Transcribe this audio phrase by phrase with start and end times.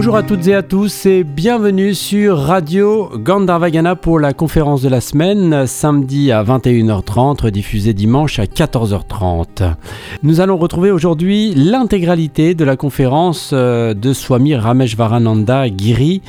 [0.00, 4.88] Bonjour à toutes et à tous et bienvenue sur Radio Gandharvagana pour la conférence de
[4.88, 9.74] la semaine, samedi à 21h30, diffusée dimanche à 14h30.
[10.22, 16.22] Nous allons retrouver aujourd'hui l'intégralité de la conférence euh, de Swami Rameshvarananda Giri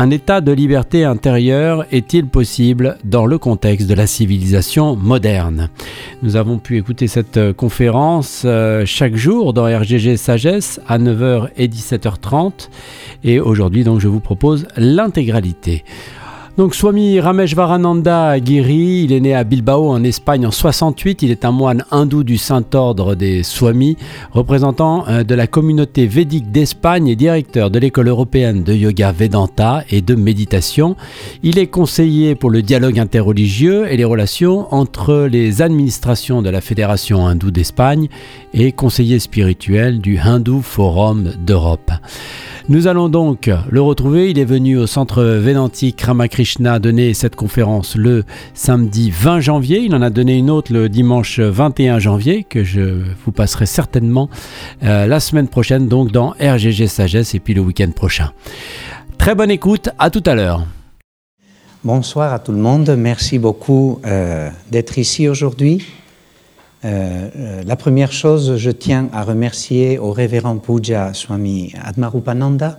[0.00, 5.70] un état de liberté intérieure est-il possible dans le contexte de la civilisation moderne?
[6.22, 11.48] Nous avons pu écouter cette euh, conférence euh, chaque jour dans RGG Sagesse à 9h
[11.56, 12.68] et 17h30
[13.24, 15.84] et aujourd'hui donc je vous propose l'intégralité.
[16.58, 21.44] Donc Swami Rameshvarananda Giri, il est né à Bilbao en Espagne en 68, il est
[21.44, 23.96] un moine hindou du Saint-Ordre des Swamis,
[24.32, 29.84] représentant euh, de la communauté védique d'Espagne et directeur de l'école européenne de yoga Vedanta
[29.88, 30.96] et de méditation.
[31.44, 36.60] Il est conseiller pour le dialogue interreligieux et les relations entre les administrations de la
[36.60, 38.08] Fédération hindoue d'Espagne
[38.52, 41.92] et conseiller spirituel du Hindu Forum d'Europe.
[42.68, 44.30] Nous allons donc le retrouver.
[44.30, 49.80] Il est venu au centre Védantique Ramakrishna donner cette conférence le samedi 20 janvier.
[49.80, 54.30] Il en a donné une autre le dimanche 21 janvier que je vous passerai certainement
[54.82, 58.32] euh, la semaine prochaine, donc dans RGG Sagesse et puis le week-end prochain.
[59.18, 60.66] Très bonne écoute, à tout à l'heure.
[61.84, 65.86] Bonsoir à tout le monde, merci beaucoup euh, d'être ici aujourd'hui.
[66.84, 72.78] Euh, la première chose, je tiens à remercier au révérend Puja Swami Admarupananda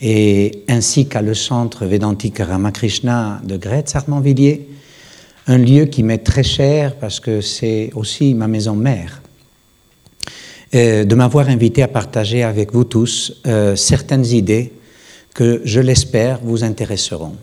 [0.00, 4.68] et ainsi qu'à le centre Védantique Ramakrishna de Gretz Armanvilliers,
[5.46, 9.22] un lieu qui m'est très cher parce que c'est aussi ma maison mère,
[10.74, 13.42] euh, de m'avoir invité à partager avec vous tous
[13.74, 14.72] certaines idées
[15.34, 17.36] que, je l'espère, vous intéresseront.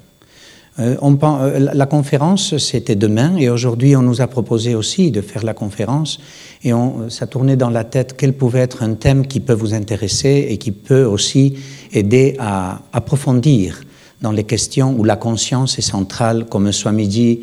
[0.80, 5.44] Euh, euh, la conférence, c'était demain, et aujourd'hui, on nous a proposé aussi de faire
[5.44, 6.20] la conférence,
[6.64, 9.74] et on, ça tournait dans la tête quel pouvait être un thème qui peut vous
[9.74, 11.56] intéresser et qui peut aussi
[11.94, 13.82] aider à approfondir
[14.22, 17.42] dans les questions où la conscience est centrale, comme Swamiji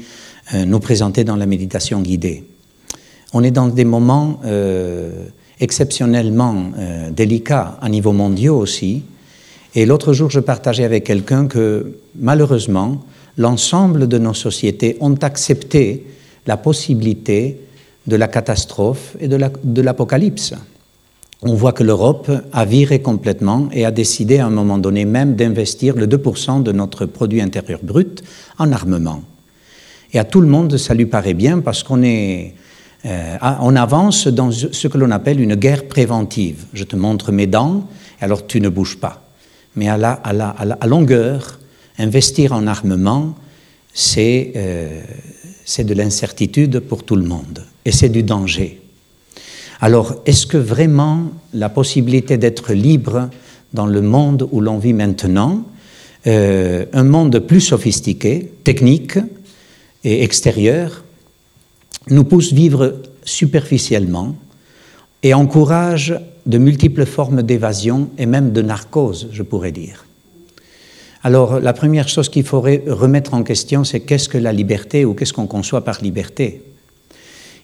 [0.54, 2.44] euh, nous présentait dans la méditation guidée.
[3.32, 4.40] On est dans des moments
[5.58, 6.70] exceptionnellement
[7.10, 9.02] délicats à niveau mondial aussi,
[9.74, 13.00] et l'autre jour, je partageais avec quelqu'un que malheureusement,
[13.36, 16.06] l'ensemble de nos sociétés ont accepté
[16.46, 17.60] la possibilité
[18.06, 20.54] de la catastrophe et de l'apocalypse.
[21.42, 25.36] On voit que l'Europe a viré complètement et a décidé à un moment donné même
[25.36, 28.22] d'investir le 2% de notre produit intérieur brut
[28.58, 29.22] en armement.
[30.14, 32.54] Et à tout le monde, ça lui paraît bien parce qu'on est,
[33.04, 36.64] euh, on avance dans ce que l'on appelle une guerre préventive.
[36.72, 37.86] Je te montre mes dents,
[38.20, 39.22] alors tu ne bouges pas.
[39.76, 41.58] Mais à, la, à, longueur,
[41.98, 43.34] investir en armement,
[44.16, 45.00] euh,
[45.64, 48.80] c'est de l'incertitude pour tout le monde et c'est du danger.
[49.80, 53.28] Alors, est-ce que vraiment la possibilité d'être libre
[53.72, 55.64] dans le monde où l'on vit maintenant,
[56.26, 59.18] euh, un monde plus sophistiqué, technique
[60.04, 61.04] et extérieur,
[62.08, 64.36] nous pousse vivre superficiellement
[65.22, 70.04] et encourage de multiples formes d'évasion et même de narcose, je pourrais dire?
[71.26, 75.14] Alors, la première chose qu'il faudrait remettre en question, c'est qu'est-ce que la liberté ou
[75.14, 76.60] qu'est-ce qu'on conçoit par liberté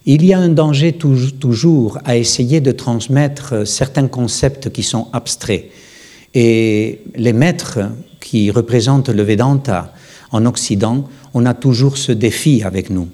[0.06, 5.66] Il y a un danger toujours à essayer de transmettre certains concepts qui sont abstraits.
[6.32, 7.80] Et les maîtres
[8.18, 9.92] qui représentent le Vedanta
[10.32, 13.08] en Occident, on a toujours ce défi avec nous.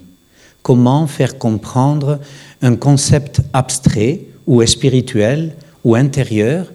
[0.61, 2.19] Comment faire comprendre
[2.61, 6.67] un concept abstrait ou spirituel ou intérieur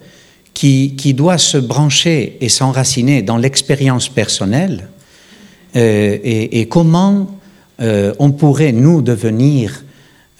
[0.53, 4.89] qui, doit se brancher et s'enraciner dans l'expérience personnelle
[5.75, 7.39] euh, et, comment
[7.81, 9.83] euh, on pourrait, nous, devenir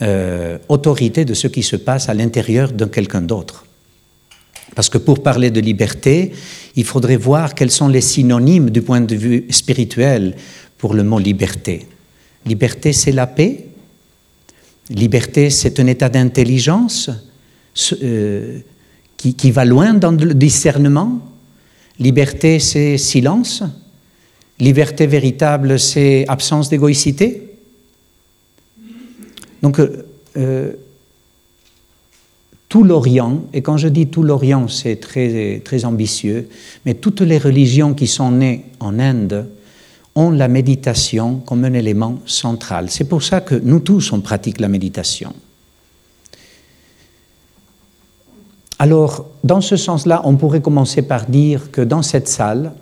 [0.02, 3.66] euh, autorité de ce qui se passe à l'intérieur de quelqu'un d'autre.
[4.76, 6.32] Parce que pour parler de liberté,
[6.76, 10.36] il faudrait voir quels sont les synonymes du point de vue spirituel
[10.78, 11.88] pour le mot liberté.
[12.46, 13.68] Liberté, c'est la paix.
[14.90, 17.10] Liberté, c'est un état d'intelligence
[19.32, 21.20] qui, va loin dans le discernement.
[22.00, 23.64] Liberté, c'est silence.
[24.60, 27.50] Liberté véritable, c'est absence d'égoïcité.
[29.62, 30.06] Donc, euh,
[30.38, 30.74] euh,
[32.68, 36.50] tout l'Orient, et quand je dis tout l'Orient, c'est très, très ambitieux,
[36.86, 39.48] mais toutes les religions qui sont nées en Inde
[40.16, 42.90] ont la méditation comme un élément central.
[42.90, 45.34] C'est pour ça que nous tous, on pratique la méditation.
[48.80, 52.74] Alors, dans ce sens-là, on pourrait commencer par dire que dans cette salle,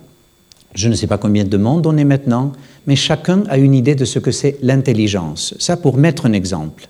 [0.74, 2.52] je ne sais pas combien de monde on est maintenant,
[2.86, 5.54] mais chacun a une idée de ce que c'est l'intelligence.
[5.58, 6.88] Ça, pour mettre un exemple,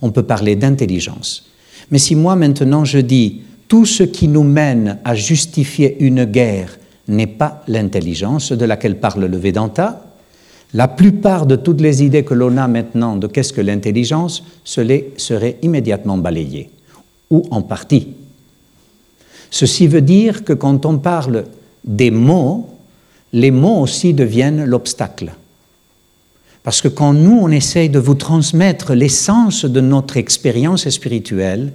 [0.00, 1.50] on peut parler d'intelligence.
[1.90, 6.78] Mais si moi maintenant je dis tout ce qui nous mène à justifier une guerre
[7.08, 10.04] n'est pas l'intelligence de laquelle parle le Vedanta.
[10.74, 15.56] La plupart de toutes les idées que l'on a maintenant de qu'est-ce que l'intelligence seraient
[15.62, 16.70] immédiatement balayées,
[17.30, 18.08] ou en partie.
[19.50, 21.44] Ceci veut dire que quand on parle
[21.84, 22.68] des mots,
[23.32, 25.32] les mots aussi deviennent l'obstacle.
[26.62, 31.72] Parce que quand nous, on essaye de vous transmettre l'essence de notre expérience spirituelle,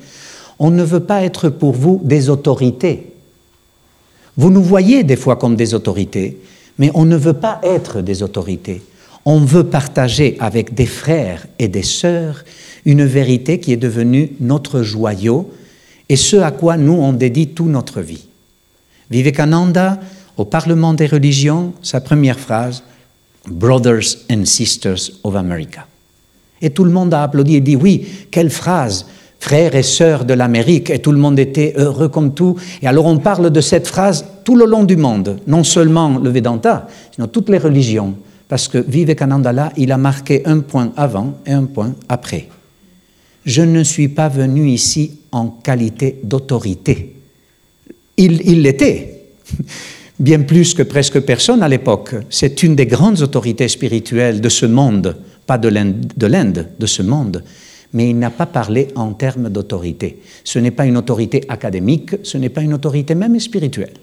[0.60, 3.14] on ne veut pas être pour vous des autorités.
[4.38, 6.40] Vous nous voyez des fois comme des autorités,
[6.78, 8.82] mais on ne veut pas être des autorités.
[9.26, 12.44] On veut partager avec des frères et des sœurs
[12.86, 15.50] une vérité qui est devenue notre joyau
[16.10, 18.26] et ce à quoi nous on dédie toute notre vie.
[19.10, 20.00] Vivekananda,
[20.38, 22.84] au Parlement des religions, sa première phrase,
[23.48, 25.86] Brothers and Sisters of America.
[26.62, 29.06] Et tout le monde a applaudi et dit oui, quelle phrase,
[29.40, 32.56] frères et sœurs de l'Amérique, et tout le monde était heureux comme tout.
[32.82, 36.30] Et alors on parle de cette phrase tout le long du monde, non seulement le
[36.30, 38.16] Vedanta, sinon toutes les religions,
[38.48, 42.48] parce que Vivekananda là, il a marqué un point avant et un point après.
[43.46, 47.16] Je ne suis pas venu ici en qualité d'autorité.
[48.18, 49.26] Il l'était,
[50.20, 52.16] bien plus que presque personne à l'époque.
[52.30, 57.44] C'est une des grandes autorités spirituelles de ce monde, pas de l'Inde, de ce monde
[57.94, 60.20] mais il n'a pas parlé en termes d'autorité.
[60.44, 63.94] Ce n'est pas une autorité académique, ce n'est pas une autorité même spirituelle.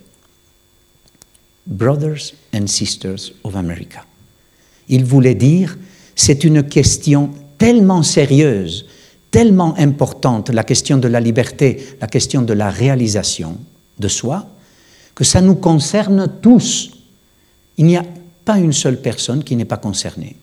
[1.66, 4.04] Brothers and Sisters of America.
[4.88, 5.76] Il voulait dire,
[6.14, 8.86] c'est une question tellement sérieuse,
[9.30, 13.58] tellement importante, la question de la liberté, la question de la réalisation
[13.98, 14.46] de soi,
[15.14, 16.90] que ça nous concerne tous.
[17.76, 18.04] Il n'y a
[18.44, 20.36] pas une seule personne qui n'est pas concernée.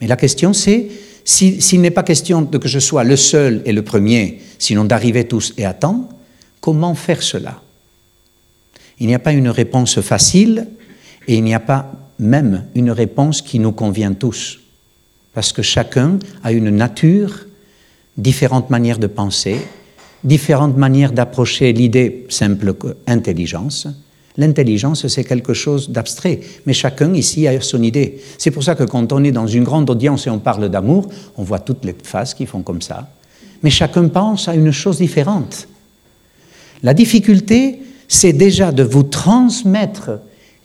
[0.00, 0.88] Mais la question c'est,
[1.24, 5.24] s'il n'est pas question de que je sois le seul et le premier, sinon d'arriver
[5.28, 6.08] tous et à temps,
[6.60, 7.60] comment faire cela?
[8.98, 10.68] Il n'y a pas une réponse facile
[11.26, 14.60] et il n'y a pas même une réponse qui nous convient tous,
[15.32, 17.46] parce que chacun a une nature,
[18.20, 19.56] différentes manières de penser,
[20.24, 22.74] différentes manières d'approcher l'idée simple
[23.06, 23.88] intelligence,
[24.36, 28.20] L'intelligence, c'est quelque chose d'abstrait, mais chacun ici a son idée.
[28.38, 31.08] C'est pour ça que quand on est dans une grande audience et on parle d'amour,
[31.36, 33.08] on voit toutes les faces qui font comme ça.
[33.62, 35.66] Mais chacun pense à une chose différente.
[36.82, 40.12] La difficulté, c'est déjà de vous transmettre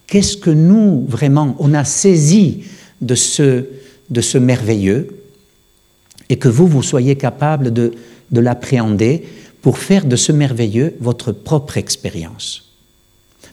[0.07, 2.63] qu'est-ce que nous, vraiment, on a saisi
[3.01, 3.65] de ce,
[4.09, 5.24] de ce merveilleux
[6.29, 7.93] et que vous, vous soyez capable de,
[8.31, 9.23] de l'appréhender
[9.61, 12.65] pour faire de ce merveilleux votre propre expérience.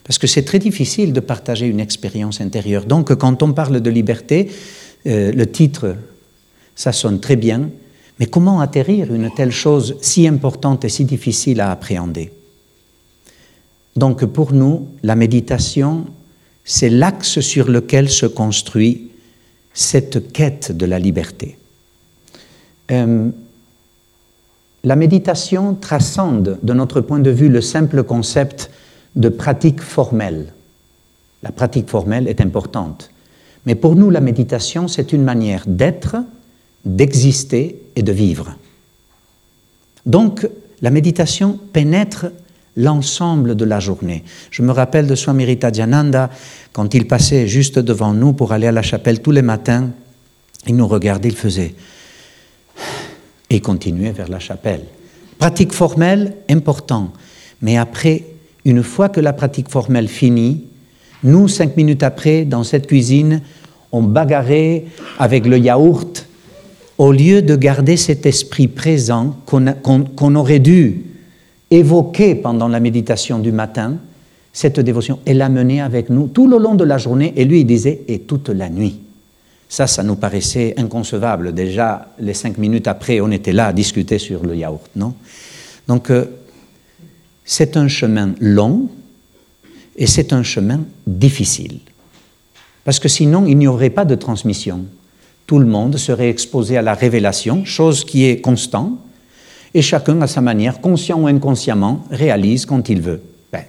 [0.03, 2.85] Parce que c'est très difficile de partager une expérience intérieure.
[2.85, 4.51] Donc quand on parle de liberté,
[5.05, 5.95] euh, le titre,
[6.75, 7.69] ça sonne très bien,
[8.19, 12.31] mais comment atterrir une telle chose si importante et si difficile à appréhender?
[13.95, 16.05] Donc pour nous, la méditation,
[16.63, 19.11] c'est l'axe sur lequel se construit
[19.73, 21.57] cette quête de la liberté.
[22.91, 23.29] Euh,
[24.83, 28.69] la méditation transcende, de notre point de vue, le simple concept
[29.15, 30.53] de pratique formelle.
[31.41, 33.09] La pratique formelle est importante.
[33.65, 36.17] Mais pour nous, la méditation, c'est une manière d'être,
[36.83, 38.55] d'exister et de vivre.
[40.05, 40.47] Donc,
[40.81, 42.25] la méditation pénètre
[42.75, 44.23] l'ensemble de la journée.
[44.51, 46.29] Je me rappelle de Swami Ritajananda,
[46.73, 49.91] quand il passait juste devant nous pour aller à la chapelle tous les matins,
[50.67, 51.75] il nous regardait, il faisait
[53.53, 54.81] et continuait vers la chapelle.
[55.37, 57.11] Pratique formelle, important.
[57.61, 58.23] Mais après,
[58.65, 60.63] une fois que la pratique formelle finit,
[61.23, 63.41] nous, cinq minutes après, dans cette cuisine,
[63.91, 64.85] on bagarrait
[65.19, 66.27] avec le yaourt
[66.97, 71.03] au lieu de garder cet esprit présent qu'on aurait dû
[71.71, 73.97] évoquer pendant la méditation du matin,
[74.51, 77.65] cette dévotion, et l'amener avec nous tout le long de la journée, et lui il
[77.65, 78.99] disait, et toute la nuit.
[79.73, 81.51] Ça, ça nous paraissait inconcevable.
[81.51, 85.15] Déjà, les cinq minutes après, on était là à discuter sur le yaourt, non?
[85.87, 86.25] Donc, euh,
[87.43, 88.87] c'est un chemin long
[89.95, 91.79] et c'est un chemin difficile.
[92.83, 94.85] Parce que sinon, il n'y aurait pas de transmission.
[95.47, 98.99] Tout le monde serait exposé à la révélation, chose qui est constante,
[99.73, 103.23] et chacun à sa manière, conscient ou inconsciemment, réalise quand il veut.
[103.51, 103.63] Ben,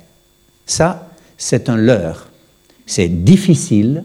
[0.67, 1.09] ça,
[1.39, 2.29] c'est un leurre.
[2.85, 4.05] C'est difficile,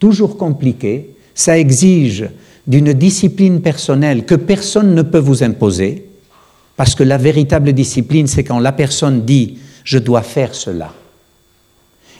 [0.00, 2.28] toujours compliqué, ça exige
[2.66, 6.06] d'une discipline personnelle que personne ne peut vous imposer,
[6.76, 10.92] parce que la véritable discipline, c'est quand la personne dit je dois faire cela.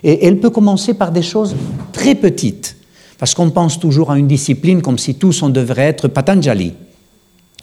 [0.02, 1.54] Et elle peut commencer par des choses
[1.92, 2.76] très petites,
[3.18, 6.72] parce qu'on pense toujours à une discipline comme si tous on devrait être Patanjali.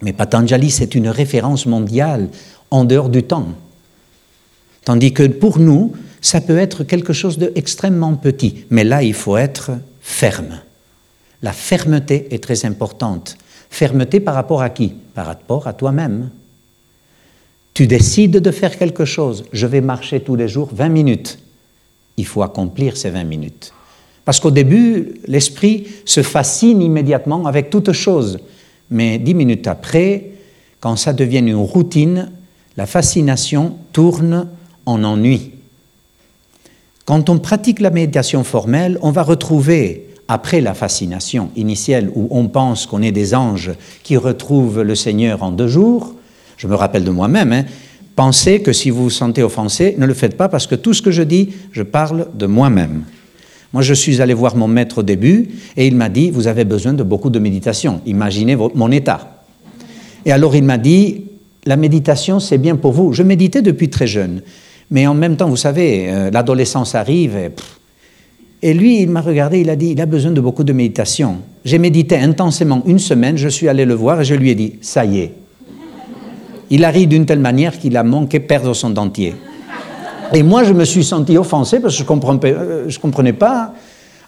[0.03, 2.29] Mais Patanjali, c'est une référence mondiale
[2.69, 3.47] en dehors du temps.
[4.85, 8.65] Tandis que pour nous, ça peut être quelque chose d'extrêmement petit.
[8.69, 10.59] Mais là, il faut être ferme.
[11.41, 13.37] La fermeté est très importante.
[13.69, 14.93] Fermeté par rapport à qui?
[15.13, 16.29] Par rapport à toi-même.
[17.73, 19.43] Tu décides de faire quelque chose.
[19.53, 21.39] Je vais marcher tous les jours 20 minutes.
[22.17, 23.71] Il faut accomplir ces 20 minutes.
[24.25, 28.39] Parce qu'au début, l'esprit se fascine immédiatement avec toute chose.
[28.89, 30.31] Mais dix minutes après,
[30.79, 32.31] quand ça devient une routine,
[32.77, 34.47] la fascination tourne
[34.85, 35.51] en ennui.
[37.05, 42.47] Quand on pratique la méditation formelle, on va retrouver, après la fascination initiale où on
[42.47, 43.71] pense qu'on est des anges
[44.03, 46.15] qui retrouvent le Seigneur en deux jours,
[46.57, 47.65] je me rappelle de moi-même, hein.
[48.15, 51.01] pensez que si vous vous sentez offensé, ne le faites pas parce que tout ce
[51.01, 53.03] que je dis, je parle de moi-même.
[53.73, 56.63] Moi, je suis allé voir mon maître au début et il m'a dit, vous avez
[56.65, 58.01] besoin de beaucoup de méditation.
[58.05, 59.43] Imaginez mon état.
[60.25, 61.25] Et alors il m'a dit,
[61.65, 63.13] la méditation, c'est bien pour vous.
[63.13, 64.41] Je méditais depuis très jeune.
[64.89, 67.35] Mais en même temps, vous savez, euh, l'adolescence arrive.
[67.35, 67.51] Et,
[68.61, 71.37] et lui, il m'a regardé, il a dit, il a besoin de beaucoup de méditation.
[71.63, 74.75] J'ai médité intensément une semaine, je suis allé le voir et je lui ai dit,
[74.81, 75.33] ça y est,
[76.69, 79.35] il arrive d'une telle manière qu'il a manqué perdre son dentier.
[80.33, 83.73] Et moi, je me suis senti offensé parce que je ne comprenais, euh, comprenais, pas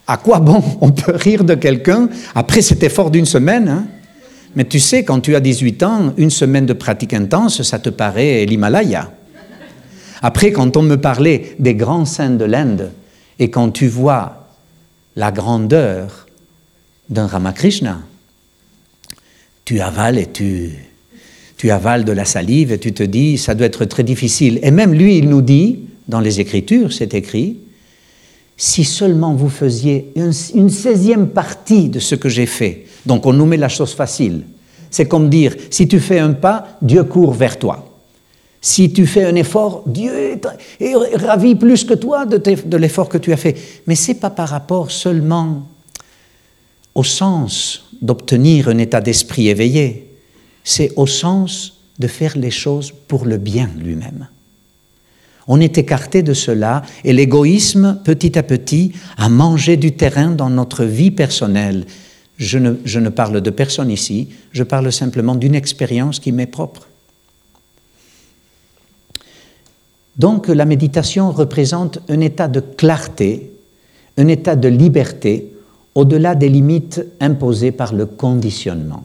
[0.07, 3.67] à quoi bon on peut rire de quelqu'un après cet effort d'une semaine.
[3.67, 3.85] Hein.
[4.55, 7.89] Mais tu sais, quand tu as 18 ans, une semaine de pratique intense, ça te
[7.89, 9.11] paraît l'Himalaya.
[10.21, 12.91] Après, quand on me parlait des grands saints de l'Inde,
[13.39, 14.47] et quand tu vois
[15.15, 16.27] la grandeur
[17.09, 18.01] d'un Ramakrishna,
[19.65, 20.71] tu avales et tu,
[21.57, 24.59] tu avales de la salive et tu te dis, ça doit être très difficile.
[24.61, 27.57] Et même lui, il nous dit, dans les Écritures, c'est écrit,
[28.57, 33.45] si seulement vous faisiez une, seizième partie de ce que j'ai fait, donc on nous
[33.45, 34.43] met la chose facile,
[34.91, 37.88] c'est comme dire, si tu fais un pas, Dieu court vers toi.
[38.61, 40.11] Si tu fais un effort, Dieu
[40.79, 43.55] est, ravi plus que toi de, l'effort que tu as fait.
[43.87, 45.67] Mais ce n'est pas par rapport seulement
[46.93, 50.09] au sens d'obtenir un état d'esprit éveillé
[50.63, 54.27] c'est au sens de faire les choses pour le bien lui-même.
[55.47, 60.51] On est écarté de cela et l'égoïsme, petit à petit, a mangé du terrain dans
[60.51, 61.85] notre vie personnelle.
[62.37, 66.45] Je ne, je ne parle de personne ici, je parle simplement d'une expérience qui m'est
[66.45, 66.88] propre.
[70.17, 73.51] Donc la méditation représente un état de clarté,
[74.17, 75.53] un état de liberté
[75.95, 79.03] au-delà des limites imposées par le conditionnement.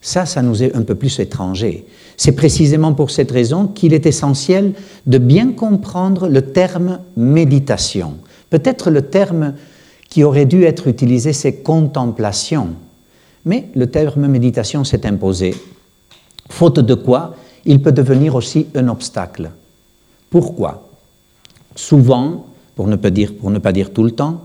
[0.00, 1.86] Ça, ça nous est un peu plus étranger.
[2.16, 4.72] C'est précisément pour cette raison qu'il est essentiel
[5.06, 8.14] de bien comprendre le terme méditation.
[8.50, 9.54] Peut-être le terme
[10.10, 12.70] qui aurait dû être utilisé, c'est contemplation.
[13.44, 15.54] Mais le terme méditation s'est imposé.
[16.50, 19.50] Faute de quoi, il peut devenir aussi un obstacle.
[20.32, 20.88] Pourquoi?
[21.76, 24.40] Souvent, pour ne, pas dire, tout le temps,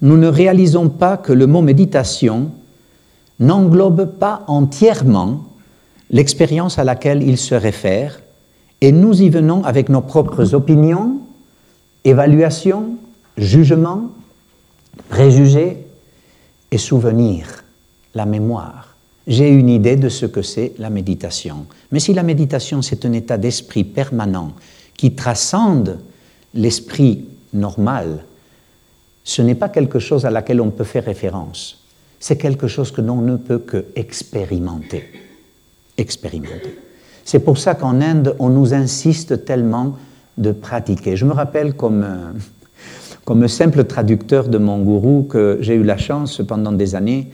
[0.00, 2.52] nous ne réalisons pas que le mot méditation
[3.40, 5.44] n'englobe pas entièrement
[6.10, 8.20] l'expérience à laquelle il se réfère,
[8.80, 11.18] et nous y venons avec nos propres opinions,
[12.04, 12.96] évaluations,
[13.36, 14.10] jugements,
[15.08, 15.78] préjugés
[16.70, 17.64] et souvenirs,
[18.14, 18.94] la mémoire.
[19.26, 21.66] J'ai une idée de ce que c'est la méditation.
[21.90, 24.52] Mais si la méditation, c'est un état d'esprit permanent
[24.96, 25.98] qui transcende
[26.54, 28.24] l'esprit normal,
[29.24, 31.82] ce n'est pas quelque chose à laquelle on peut faire référence
[32.22, 35.02] c'est quelque chose que l'on ne peut que expérimenter.
[35.98, 36.78] Expérimenter.
[37.24, 39.96] C'est pour ça qu'en Inde, on nous insiste tellement
[40.38, 41.16] de pratiquer.
[41.16, 42.32] Je me rappelle comme, euh,
[43.24, 47.28] comme simple traducteur de mon gourou que j'ai eu la chance pendant des années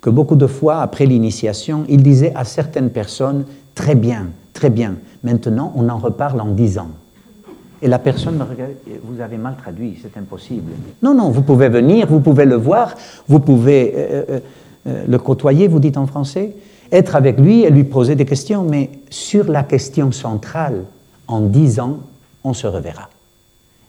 [0.00, 4.96] que beaucoup de fois, après l'initiation, il disait à certaines personnes, très bien, très bien,
[5.22, 6.90] maintenant on en reparle en dix ans.
[7.80, 8.72] Et la personne me regarde,
[9.04, 10.72] vous avez mal traduit, c'est impossible.
[11.00, 12.96] Non, non, vous pouvez venir, vous pouvez le voir,
[13.28, 14.40] vous pouvez euh, euh,
[14.88, 16.56] euh, le côtoyer, vous dites en français,
[16.90, 20.86] être avec lui et lui poser des questions, mais sur la question centrale,
[21.28, 22.00] en dix ans,
[22.42, 23.08] on se reverra.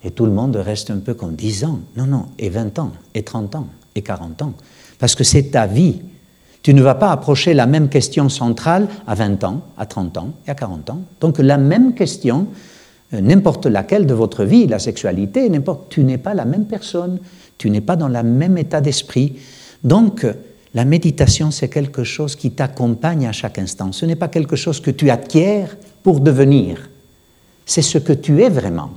[0.03, 1.79] Et tout le monde reste un peu comme dix ans.
[1.97, 4.53] Non, non, et 20 ans, et 30 ans, et 40 ans.
[4.99, 6.01] Parce que c'est ta vie.
[6.61, 10.29] Tu ne vas pas approcher la même question centrale à 20 ans, à 30 ans
[10.47, 10.99] et à 40 ans.
[11.21, 12.47] Donc la même question,
[13.13, 17.19] euh, n'importe laquelle de votre vie, la sexualité, n'importe, tu n'es pas la même personne,
[17.57, 19.37] tu n'es pas dans le même état d'esprit.
[19.83, 20.25] Donc,
[20.73, 23.91] la méditation, c'est quelque chose qui t'accompagne à chaque instant.
[23.91, 25.65] Ce n'est pas quelque chose que tu acquiers
[26.03, 26.89] pour devenir.
[27.65, 28.91] C'est ce que tu es vraiment.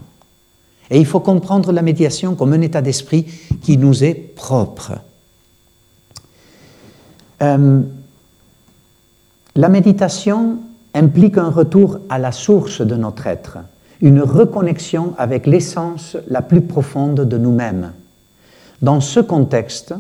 [0.91, 3.27] Et il faut comprendre la méditation comme un état d'esprit
[3.63, 4.93] qui nous est propre.
[7.43, 7.81] Euh,
[9.57, 10.59] la méditation
[10.95, 13.59] implique un retour à la source de notre être
[14.03, 17.93] une reconnexion avec l'essence la plus profonde de nous-mêmes.
[18.83, 19.95] Dans ce contexte,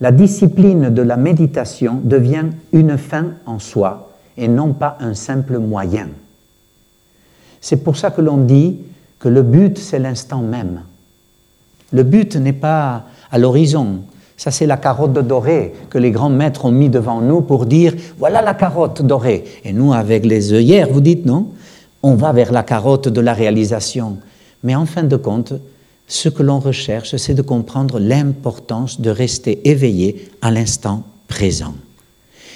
[0.00, 5.58] la discipline de la méditation devient une fin en soi et non pas un simple
[5.58, 6.08] moyen.
[7.60, 8.78] C'est pour ça que l'on dit
[9.18, 10.82] que le but, c'est l'instant même.
[11.92, 14.00] Le but n'est pas à l'horizon.
[14.38, 17.92] Ça, c'est la carotte dorée que les grands maîtres ont mis devant nous pour dire
[18.18, 19.44] voilà la carotte dorée.
[19.64, 21.48] Et nous, avec les œillères, vous dites non?
[22.04, 24.18] On va vers la carotte de la réalisation.
[24.62, 25.54] Mais en fin de compte,
[26.06, 31.74] ce que l'on recherche, c'est de comprendre l'importance de rester éveillé à l'instant présent.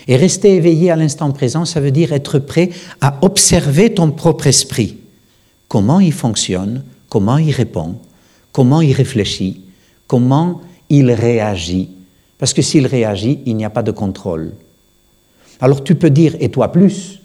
[0.06, 2.70] Et rester éveillé à l'instant présent, ça veut dire être prêt
[3.00, 4.98] à observer ton propre esprit.
[5.66, 7.96] Comment il fonctionne, comment il répond,
[8.52, 9.62] comment il réfléchit,
[10.06, 10.60] comment
[10.92, 11.88] il réagit.
[12.38, 14.52] Parce que s'il réagit, il n'y a pas de contrôle.
[15.60, 17.22] Alors tu peux dire et toi plus,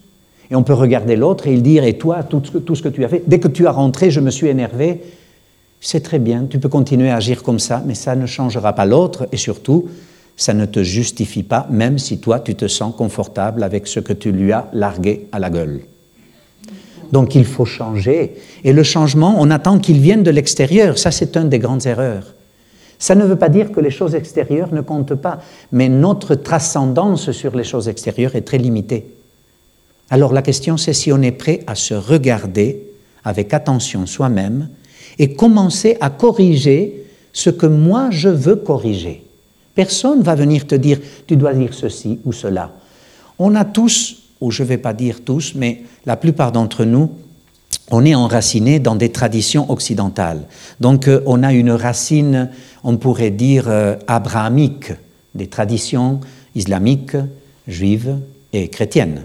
[0.49, 3.09] et on peut regarder l'autre et il dire et toi tout ce, que, tu as
[3.09, 3.23] fait.
[3.27, 5.01] Dès que tu as rentré, je me suis énervé.
[5.81, 8.85] C'est très bien, tu peux continuer à agir comme ça, mais ça ne changera pas
[8.85, 9.89] l'autre et surtout,
[10.37, 14.13] ça ne te justifie pas, même si toi tu te sens confortable avec ce que
[14.13, 15.81] tu lui as largué à la gueule.
[17.11, 18.35] Donc il faut changer.
[18.63, 20.97] Et le changement, on attend qu'il vienne de l'extérieur.
[20.97, 22.33] Ça, c'est une des grandes erreurs.
[22.99, 25.39] Ça ne veut pas dire que les choses extérieures ne comptent pas,
[25.71, 29.05] mais notre transcendance sur les choses extérieures est très limitée.
[30.09, 32.83] Alors la question, c'est si on est prêt à se regarder
[33.23, 34.69] avec attention soi-même
[35.19, 39.23] et commencer à corriger ce que moi je veux corriger.
[39.75, 42.71] Personne ne va venir te dire, tu dois dire ceci ou cela.
[43.37, 47.11] On a tous, ou je ne vais pas dire tous, mais la plupart d'entre nous,
[47.91, 50.43] on est enraciné dans des traditions occidentales.
[50.79, 52.49] Donc euh, on a une racine,
[52.83, 54.91] on pourrait dire, euh, abrahamique,
[55.35, 56.19] des traditions
[56.55, 57.17] islamiques,
[57.67, 58.17] juives
[58.53, 59.23] et chrétiennes.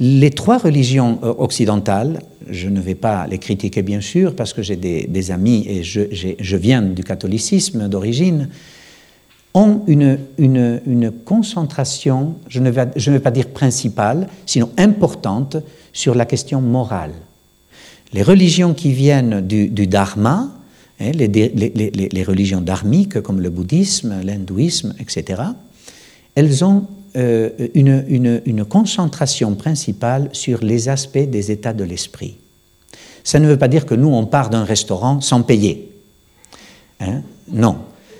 [0.00, 4.62] Les trois religions euh, occidentales, je ne vais pas les critiquer bien sûr parce que
[4.62, 8.48] j'ai des, amis et je, viens du catholicisme d'origine,
[9.56, 10.18] ont une,
[11.24, 15.56] concentration, je ne, vais, je ne vais pas dire principale, sinon importante,
[15.92, 17.12] sur la question morale.
[18.14, 20.48] Les religions qui viennent du, Dharma,
[21.00, 25.42] hein, les, religions dharmiques comme le bouddhisme, l'hindouisme, etc.,
[26.36, 32.36] elles ont euh, une, concentration principale sur les aspects des états de l'esprit.
[33.24, 35.90] Ça ne veut pas dire que nous, on part d'un restaurant sans payer.
[37.00, 37.22] Hein?
[37.50, 37.78] Non.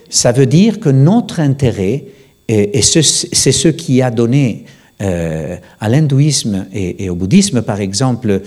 [0.09, 2.07] Ça veut dire que notre intérêt,
[2.49, 4.65] et, c'est ce qui a donné
[5.03, 8.43] euh, à l'hindouisme et, au bouddhisme, par exemple,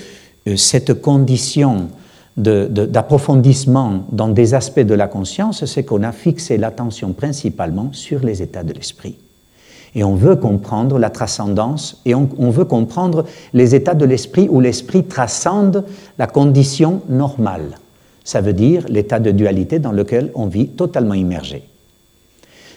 [0.56, 1.90] cette condition
[2.38, 8.44] d'approfondissement dans des aspects de la conscience, c'est qu'on a fixé l'attention principalement sur les
[8.44, 9.18] états de l'esprit.
[9.96, 14.48] Et on veut comprendre la transcendance et on, on veut comprendre les états de l'esprit
[14.52, 15.86] où l'esprit transcende
[16.20, 17.80] la condition normale.
[18.24, 21.64] Ça veut dire l'état de dualité dans lequel on vit totalement immergé.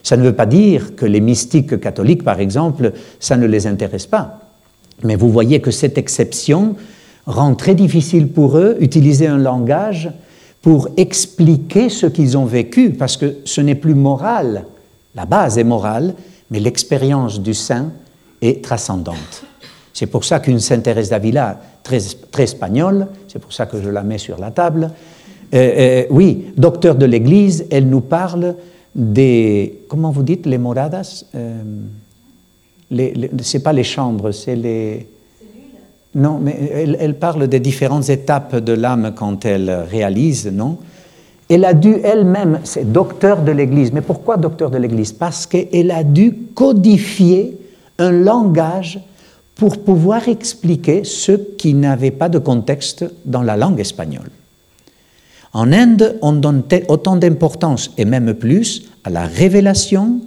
[0.02, 4.06] Ça ne veut pas dire que les mystiques catholiques, par exemple, ça ne les intéresse
[4.06, 4.40] pas.
[5.02, 6.76] Mais vous voyez que cette exception
[7.26, 10.10] rend très difficile pour eux utiliser un langage
[10.62, 14.66] pour expliquer ce qu'ils ont vécu, parce que ce n'est plus moral,
[15.14, 16.14] la base est morale,
[16.50, 17.92] mais l'expérience du saint
[18.42, 19.44] est transcendante.
[19.92, 23.88] C'est pour ça qu'une Sainte Thérèse d'Avila, très, très espagnole, c'est pour ça que je
[23.88, 24.90] la mets sur la table,
[25.52, 28.54] euh, euh, oui, docteur de l'Église, elle nous parle
[28.94, 31.62] des, comment vous dites, les moradas euh,
[32.90, 35.06] Ce n'est pas les chambres, c'est les...
[36.14, 40.78] Non, mais elle, parle des différentes étapes de l'âme quand elle réalise, non?
[41.48, 43.92] Elle a dû elle-même, c'est docteur de l'Église.
[43.92, 45.12] Mais pourquoi docteur de l'Église?
[45.12, 47.58] Parce qu'elle a dû codifier
[47.98, 49.00] un langage
[49.56, 54.30] pour pouvoir expliquer ce qui n'avait pas de contexte dans la langue espagnole.
[55.52, 60.20] En Inde, on donne autant d'importance, et même plus, à la révélation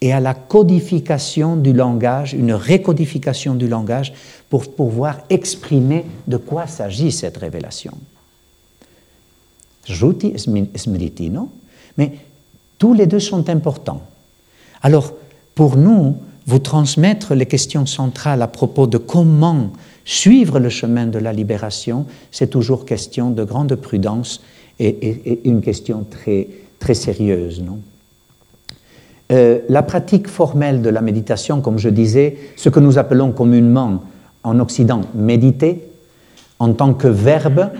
[0.00, 4.12] et à la codification du langage, une récodification du langage
[4.50, 7.92] pour pouvoir exprimer de quoi s'agit cette révélation.
[9.86, 11.48] Jruti Smriti, non
[11.96, 12.12] Mais
[12.78, 14.02] tous les deux sont importants.
[14.82, 15.14] Alors,
[15.54, 19.70] pour nous, vous transmettre les questions centrales à propos de comment
[20.04, 24.42] Suivre le chemin de la libération, c'est toujours question de grande prudence
[24.80, 26.48] et, une question très,
[26.80, 27.62] très sérieuse.
[27.62, 27.78] Non?
[29.30, 34.02] Euh, la pratique formelle de la méditation, comme je disais, ce que nous appelons communément
[34.42, 35.88] en Occident méditer,
[36.58, 37.70] en tant que verbe,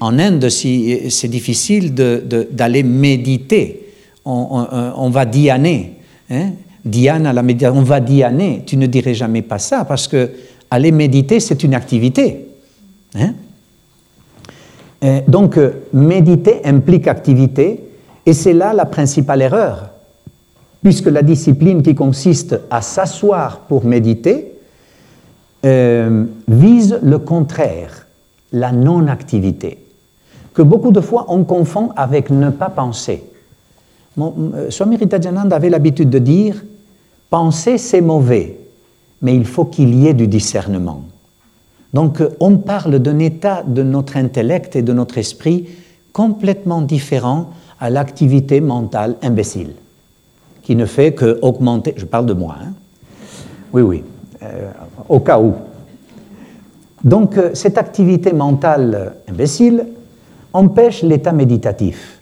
[0.00, 3.80] en Inde, c'est difficile d'aller méditer.
[4.24, 5.94] On, va dianer.
[6.30, 6.50] Hein?
[6.84, 8.62] Diane à la méditation, on va dianer.
[8.66, 10.30] Tu ne dirais jamais pas ça parce que
[10.70, 12.48] aller méditer, c'est une activité.
[13.14, 13.34] Hein.
[15.28, 15.58] donc,
[15.92, 17.80] méditer implique activité,
[18.26, 19.90] et c'est là la principale erreur,
[20.82, 24.53] puisque la discipline qui consiste à s'asseoir pour méditer
[25.64, 28.06] vise le contraire,
[28.52, 29.78] la non-activité,
[30.52, 33.24] que beaucoup de fois on confond avec ne pas penser.
[34.68, 36.62] Swami Ritajananda avait l'habitude de dire
[37.30, 38.58] penser c'est mauvais,
[39.22, 41.02] mais il faut qu'il y ait du discernement.
[41.92, 45.68] Donc on parle d'un état de notre intellect et de notre esprit
[46.12, 47.50] complètement différent
[47.80, 49.74] à l'activité mentale imbécile,
[50.62, 52.72] qui ne fait que augmenter, je parle de moi, hein.
[53.72, 54.04] oui, oui,
[54.44, 54.70] euh,
[55.08, 55.54] au cas où.
[57.02, 59.86] Donc euh, cette activité mentale imbécile
[60.52, 62.20] empêche l'état méditatif.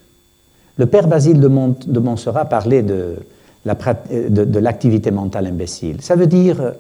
[0.76, 3.16] Le père Basile de, Montserrat parlait de,
[3.64, 6.00] l'activité mentale imbécile.
[6.00, 6.72] Ça veut dire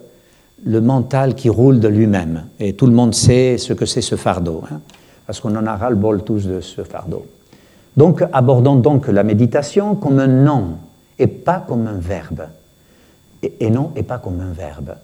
[0.64, 2.46] le mental qui roule de lui-même.
[2.58, 4.80] Et tout le monde sait ce que c'est ce fardeau, hein,
[5.26, 7.26] parce qu'on en a ras le bol tous de ce fardeau.
[7.96, 10.78] Donc abordons donc la méditation comme un nom
[11.18, 12.42] et pas comme un verbe.
[13.42, 14.94] et non et pas comme un verbe.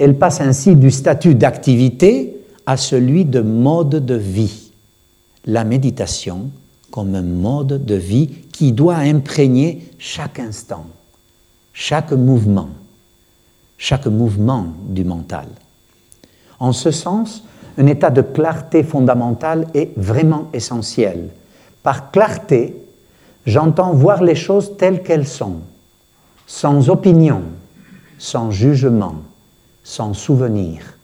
[0.00, 2.34] Elle passe ainsi du statut d'activité
[2.64, 4.72] à celui de mode de vie.
[5.44, 6.48] La méditation
[6.90, 10.86] comme un mode de vie qui doit imprégner chaque instant,
[11.74, 12.70] chaque mouvement,
[13.76, 15.46] chaque mouvement du mental.
[16.58, 17.44] En ce sens,
[17.76, 21.28] un état de clarté fondamentale est vraiment essentiel.
[21.82, 22.74] Par clarté,
[23.44, 25.56] j'entends voir les choses telles qu'elles sont,
[26.46, 27.42] sans opinion,
[28.18, 29.16] sans jugement,
[29.82, 30.98] sans souvenir.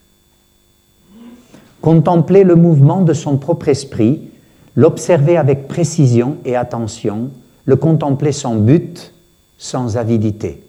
[1.81, 4.29] Contempler le mouvement de son propre esprit
[4.77, 7.31] l'observer avec précision et attention,
[7.65, 9.11] le contempler sans but,
[9.57, 10.63] sans avidité.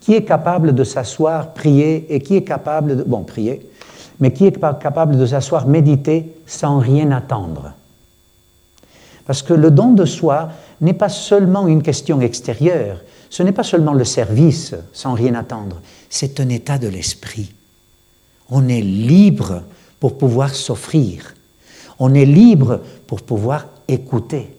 [0.00, 3.02] Qui est capable de s'asseoir, prier, et qui est capable de...
[3.02, 3.66] Bon, prier,
[4.20, 7.72] mais qui est capable de s'asseoir, méditer, sans rien attendre?
[9.24, 10.50] Parce que le don de soi
[10.82, 12.98] n'est pas seulement une question extérieure,
[13.32, 17.50] ce n'est pas seulement le service, sans rien attendre, c'est un état de l'esprit.
[18.50, 19.62] On est libre
[19.98, 21.34] pour pouvoir s'offrir.
[21.98, 24.54] On est libre pour pouvoir écouter.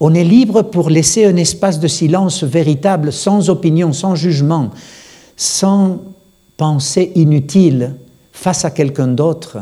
[0.00, 4.68] On est libre pour laisser un espace de silence véritable, sans opinion, sans jugement,
[5.38, 6.02] sans
[6.58, 7.94] pensée inutile
[8.32, 9.60] face à quelqu'un d'autre.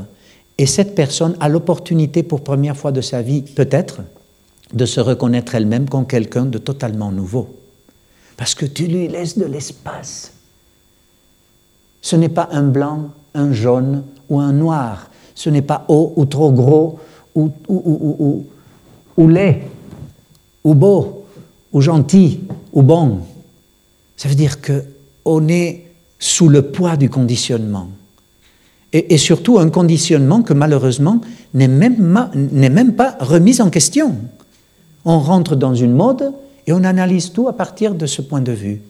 [0.58, 4.00] Et cette personne a l'opportunité pour première fois de sa vie, peut-être,
[4.72, 7.56] de se reconnaître elle-même comme quelqu'un de totalement nouveau.
[8.36, 10.32] Parce que tu lui laisses de l'espace.
[12.02, 16.24] Ce n'est pas un blanc, un jaune ou un noir ce n'est pas haut ou
[16.24, 16.98] trop gros
[17.36, 19.62] ou, ou, laid
[20.64, 21.26] ou beau
[21.72, 22.40] ou gentil
[22.72, 23.20] ou bon.
[24.16, 25.84] Ça veut dire qu'on est
[26.18, 27.90] sous le poids du conditionnement.
[28.92, 31.20] Et, surtout un conditionnement que malheureusement
[31.52, 34.16] n'est même, même pas remis en question.
[35.04, 36.32] On rentre dans une mode
[36.66, 38.80] et on analyse tout à partir de ce point de vue.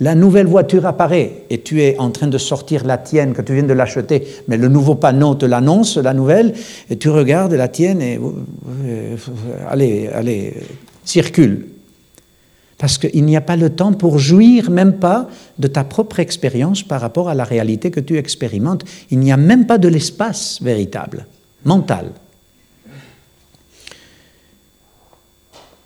[0.00, 3.54] La nouvelle voiture apparaît et tu es en train de sortir la tienne que tu
[3.54, 6.54] viens de l'acheter, mais le nouveau panneau te l'annonce, la nouvelle,
[6.90, 9.16] et tu regardes la tienne et euh,
[9.68, 10.54] allez, allez,
[11.04, 11.66] circule.
[12.78, 15.28] Parce qu'il n'y a pas le temps pour jouir même pas
[15.60, 18.84] de ta propre expérience par rapport à la réalité que tu expérimentes.
[19.12, 21.26] Il n'y a même pas de l'espace véritable,
[21.64, 22.06] mental.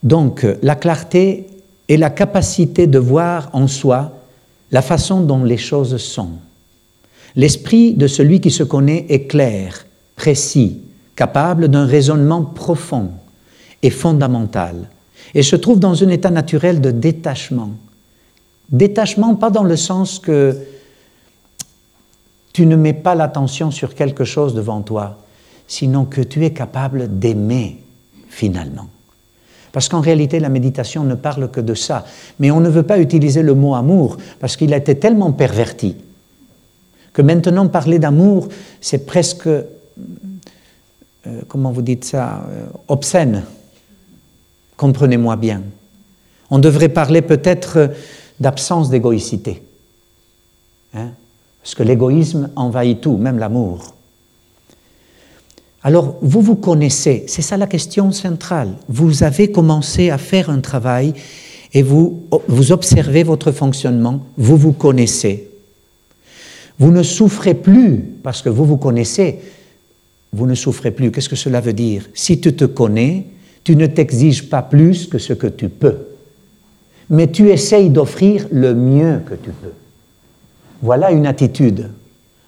[0.07, 1.49] Donc la clarté
[1.89, 4.13] et la capacité de voir en soi
[4.71, 6.31] la façon dont les choses sont.
[7.35, 10.81] L'esprit de celui qui se connaît est clair, précis,
[11.17, 13.11] capable d'un raisonnement profond
[13.83, 14.89] et fondamental,
[15.35, 17.71] et se trouve dans un état naturel de détachement.
[18.71, 20.57] Détachement pas dans le sens que
[22.53, 25.19] tu ne mets pas l'attention sur quelque chose devant toi,
[25.67, 27.83] sinon que tu es capable d'aimer
[28.29, 28.87] finalement.
[29.77, 32.07] Parce qu'en réalité, la méditation ne parle que de ça.
[32.39, 35.97] Mais on ne veut pas utiliser le mot amour parce qu'il a été tellement perverti
[37.13, 38.49] que maintenant parler d'amour,
[38.81, 39.67] c'est presque, euh,
[41.47, 43.43] comment vous dites ça, euh, obscène.
[44.79, 45.63] Comprenez-moi bien.
[46.49, 47.91] On devrait parler peut-être
[48.41, 49.63] d'absence d'égoïcité.
[50.95, 51.11] Hein?
[51.63, 53.96] Parce que l'égoïsme envahit tout, même l'amour.
[55.87, 58.71] Alors, vous vous connaissez, c'est ça la question centrale.
[58.89, 61.15] Vous avez commencé à faire un travail
[61.73, 65.49] et vous, vous observez votre fonctionnement, vous vous connaissez.
[66.81, 69.39] Vous ne souffrez plus parce que vous vous connaissez.
[70.33, 71.13] Vous ne souffrez plus.
[71.13, 72.11] Qu'est-ce que cela veut dire?
[72.15, 73.25] Si tu te connais,
[73.63, 75.99] tu ne t'exiges pas plus que ce que tu peux.
[77.11, 79.73] Mais tu essayes d'offrir le mieux que tu peux.
[80.83, 81.91] Voilà une attitude.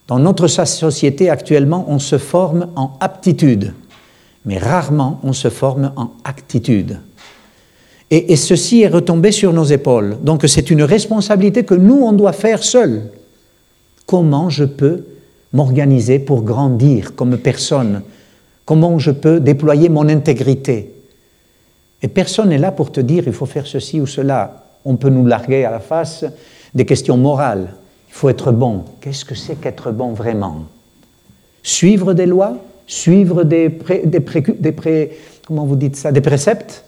[0.08, 3.74] Dans notre société actuellement, on se forme en aptitude.
[4.44, 6.98] mais rarement on se forme en actitude.
[8.10, 10.16] Et, ceci est retombé sur nos épaules.
[10.22, 13.10] Donc c'est une responsabilité que nous, on doit faire seuls.
[14.06, 15.04] Comment je peux
[15.52, 18.00] m'organiser pour grandir comme personne?
[18.64, 20.94] Comment je peux déployer mon intégrité?
[22.00, 24.64] Et personne n'est là pour te dire il faut faire ceci ou cela.
[24.86, 26.24] On peut nous larguer à la face
[26.74, 27.74] des questions morales.
[28.08, 28.84] Il faut être bon.
[29.00, 30.64] Qu'est-ce que c'est qu'être bon vraiment?
[31.62, 32.58] Suivre des lois?
[32.86, 33.68] Suivre des,
[34.04, 35.10] des,
[35.46, 36.84] comment vous dites ça, des préceptes?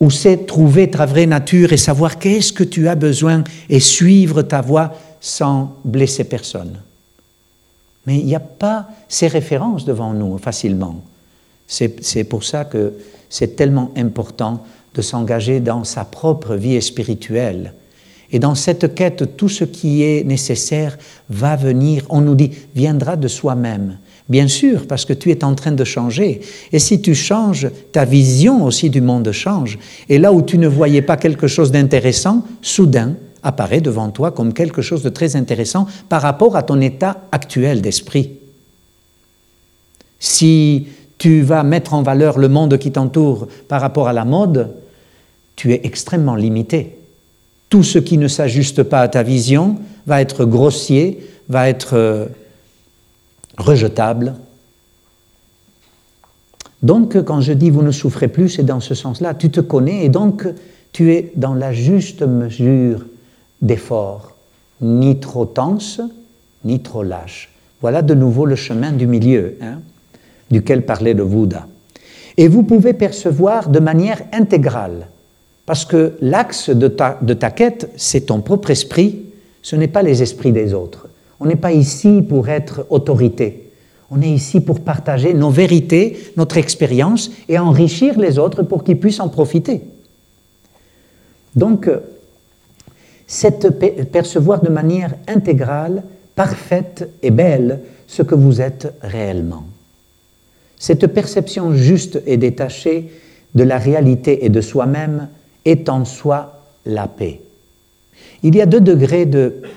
[0.00, 4.42] Ou c'est trouver ta vraie nature et savoir qu'est-ce que tu as besoin et suivre
[4.42, 6.80] ta voie sans blesser personne?
[8.06, 11.02] Mais il n'y a pas ces références devant nous facilement.
[11.66, 12.94] C'est pour ça que
[13.30, 17.72] c'est tellement important de s'engager dans sa propre vie spirituelle.
[18.32, 23.16] Et dans cette quête, tout ce qui est nécessaire va venir, on nous dit, viendra
[23.16, 23.98] de soi-même.
[24.28, 26.40] Bien sûr, parce que tu es en train de changer.
[26.72, 29.78] Et si tu changes, ta vision aussi du monde change.
[30.08, 34.54] Et là où tu ne voyais pas quelque chose d'intéressant, soudain, apparaît devant toi comme
[34.54, 38.30] quelque chose de très intéressant par rapport à ton état actuel d'esprit.
[40.18, 40.86] Si
[41.18, 44.74] tu vas mettre en valeur le monde qui t'entoure par rapport à la mode,
[45.54, 46.96] tu es extrêmement limité.
[47.68, 52.26] Tout ce qui ne s'ajuste pas à ta vision va être grossier, va être euh,
[53.58, 54.34] rejetable.
[56.82, 59.34] Donc, quand je dis vous ne souffrez plus, c'est dans ce sens-là.
[59.34, 60.46] Tu te connais et donc
[60.92, 63.04] tu es dans la juste mesure
[63.62, 64.36] d'effort,
[64.80, 66.00] ni trop tense,
[66.64, 67.50] ni trop lâche.
[67.80, 69.80] Voilà de nouveau le chemin du milieu, hein,
[70.50, 71.66] duquel parlait le Bouddha.
[72.36, 75.06] Et vous pouvez percevoir de manière intégrale,
[75.66, 79.22] parce que l'axe de ta, quête, c'est ton propre esprit,
[79.62, 81.08] ce n'est pas les esprits des autres.
[81.40, 83.70] On n'est pas ici pour être autorité.
[84.10, 89.00] On est ici pour partager nos vérités, notre expérience et enrichir les autres pour qu'ils
[89.00, 89.82] puissent en profiter.
[91.56, 91.88] Donc,
[93.26, 93.66] c'est
[94.10, 96.02] percevoir de manière intégrale,
[96.34, 99.64] parfaite et belle ce que vous êtes réellement.
[100.76, 103.10] Cette perception juste et détachée
[103.54, 105.28] de la réalité et de soi-même
[105.64, 107.40] est en soi la paix.
[108.42, 109.26] Il y a deux degrés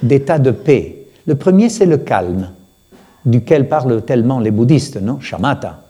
[0.04, 1.08] d'état de, paix.
[1.26, 2.50] Le premier, c'est le calme,
[3.26, 5.84] duquel parlent tellement les bouddhistes, non Shamatha.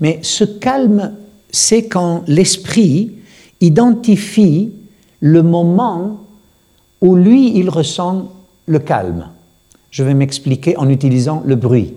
[0.00, 1.12] Mais ce calme,
[1.50, 3.12] c'est quand l'esprit
[3.60, 4.72] identifie
[5.20, 6.20] le moment
[7.00, 8.32] où lui, il ressent
[8.66, 9.28] le calme.
[9.90, 11.94] Je vais m'expliquer en utilisant le bruit.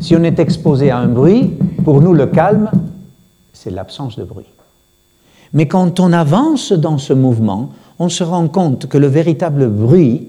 [0.00, 1.54] Si on est exposé à un bruit,
[1.84, 2.70] pour nous, le calme,
[3.56, 4.46] c'est l'absence de bruit.
[5.52, 10.28] Mais quand on avance dans ce mouvement, on se rend compte que le véritable bruit,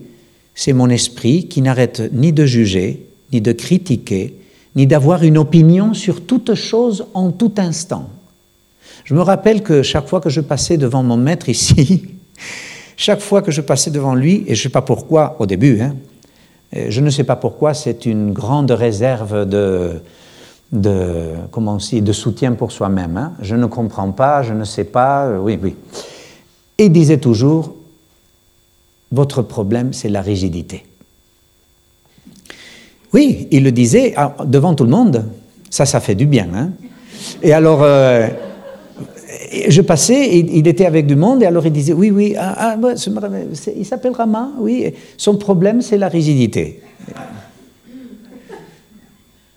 [0.55, 4.39] c'est mon esprit qui n'arrête ni de juger, ni de critiquer,
[4.75, 8.09] ni d'avoir une opinion sur toute chose en tout instant.
[9.03, 12.05] Je me rappelle que chaque fois que je passais devant mon maître ici,
[12.97, 15.81] chaque fois que je passais devant lui, et je ne sais pas pourquoi au début,
[15.81, 15.95] hein,
[16.73, 20.01] je ne sais pas pourquoi, c'est une grande réserve de,
[20.71, 23.17] de, comment de soutien pour soi-même.
[23.17, 23.33] Hein.
[23.41, 25.75] Je ne comprends pas, je ne sais pas, euh, oui, oui.
[26.77, 27.73] Et il disait toujours,
[29.11, 30.85] votre problème, c'est la rigidité.
[33.13, 35.25] Oui, il le disait ah, devant tout le monde.
[35.69, 36.47] Ça, ça fait du bien.
[36.53, 36.71] Hein.
[37.41, 38.27] Et alors, euh,
[39.67, 42.93] je passais, il était avec du monde, et alors il disait Oui, oui, ah, ah
[43.75, 46.81] il s'appelle Rama, oui, son problème c'est la rigidité.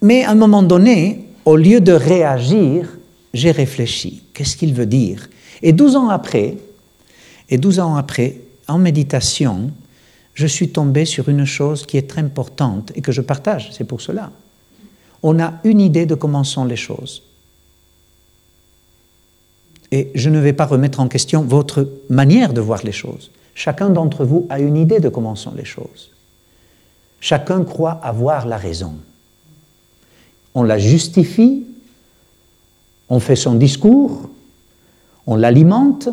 [0.03, 2.99] Mais à un moment donné, au lieu de réagir,
[3.35, 4.23] j'ai réfléchi.
[4.33, 5.29] Qu'est-ce qu'il veut dire?
[5.63, 6.57] Et 12 ans après,
[7.49, 9.71] et 12 ans après, en méditation,
[10.35, 13.85] je suis tombé sur une chose qui est très importante et que je partage, c'est
[13.85, 14.31] pour cela.
[15.23, 17.23] On a une idée de comment sont les choses.
[19.93, 23.31] Et je ne vais pas remettre en question votre manière de voir les choses.
[23.55, 26.13] Chacun d'entre vous a une idée de comment sont les choses.
[27.21, 28.95] Chacun croit avoir la raison.
[30.55, 31.65] On la justifie,
[33.09, 34.29] on fait son discours,
[35.27, 36.09] on l'alimente,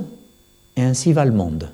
[0.75, 1.71] et ainsi va le monde.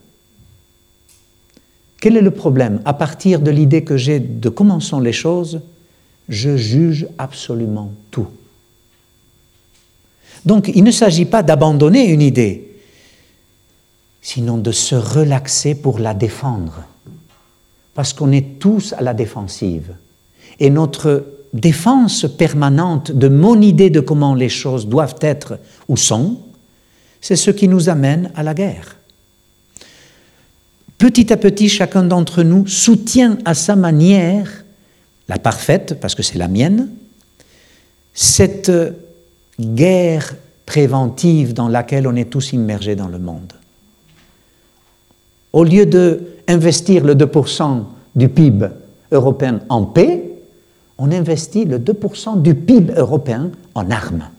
[1.99, 2.81] Quel est le problème?
[2.85, 5.61] À partir de l'idée que j'ai de comment sont les choses,
[6.29, 8.27] je juge absolument tout.
[10.45, 12.77] Donc il ne s'agit pas d'abandonner une idée,
[14.21, 16.83] sinon de se relaxer pour la défendre.
[17.93, 19.95] Parce qu'on est tous à la défensive.
[20.59, 26.39] Et notre défense permanente de mon idée de comment les choses doivent être ou sont,
[27.21, 28.97] c'est ce qui nous amène à la guerre.
[30.97, 34.63] Petit à petit, chacun d'entre nous soutient à sa manière,
[35.27, 36.89] la parfaite, parce que c'est la mienne,
[38.13, 38.71] cette
[39.59, 40.35] guerre
[40.65, 43.53] préventive dans laquelle on est tous immergés dans le monde.
[45.51, 47.83] Au lieu d'investir le 2%
[48.15, 48.67] du PIB
[49.11, 50.32] européen en paix,
[50.97, 54.29] on investit le 2% du PIB européen en armes.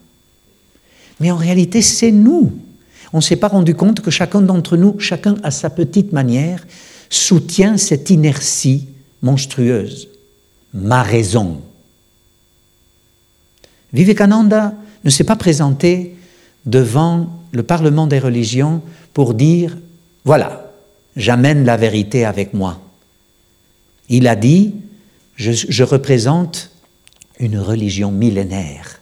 [1.20, 2.52] Mais en réalité, c'est nous.
[3.12, 6.66] On ne s'est pas rendu compte que chacun d'entre nous, chacun à sa petite manière,
[7.10, 8.88] soutient cette inertie
[9.22, 10.08] monstrueuse.
[10.72, 11.60] Ma raison.
[13.92, 16.16] Vivekananda ne s'est pas présenté
[16.66, 19.76] devant le Parlement des religions pour dire,
[20.24, 20.72] voilà,
[21.16, 22.80] j'amène la vérité avec moi.
[24.08, 24.74] Il a dit,
[25.36, 26.70] je, représente
[27.38, 29.00] une religion millénaire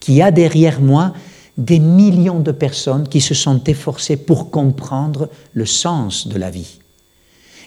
[0.00, 1.14] qui a derrière moi
[1.56, 6.80] des millions de personnes qui se sont efforcées pour comprendre le sens de la vie.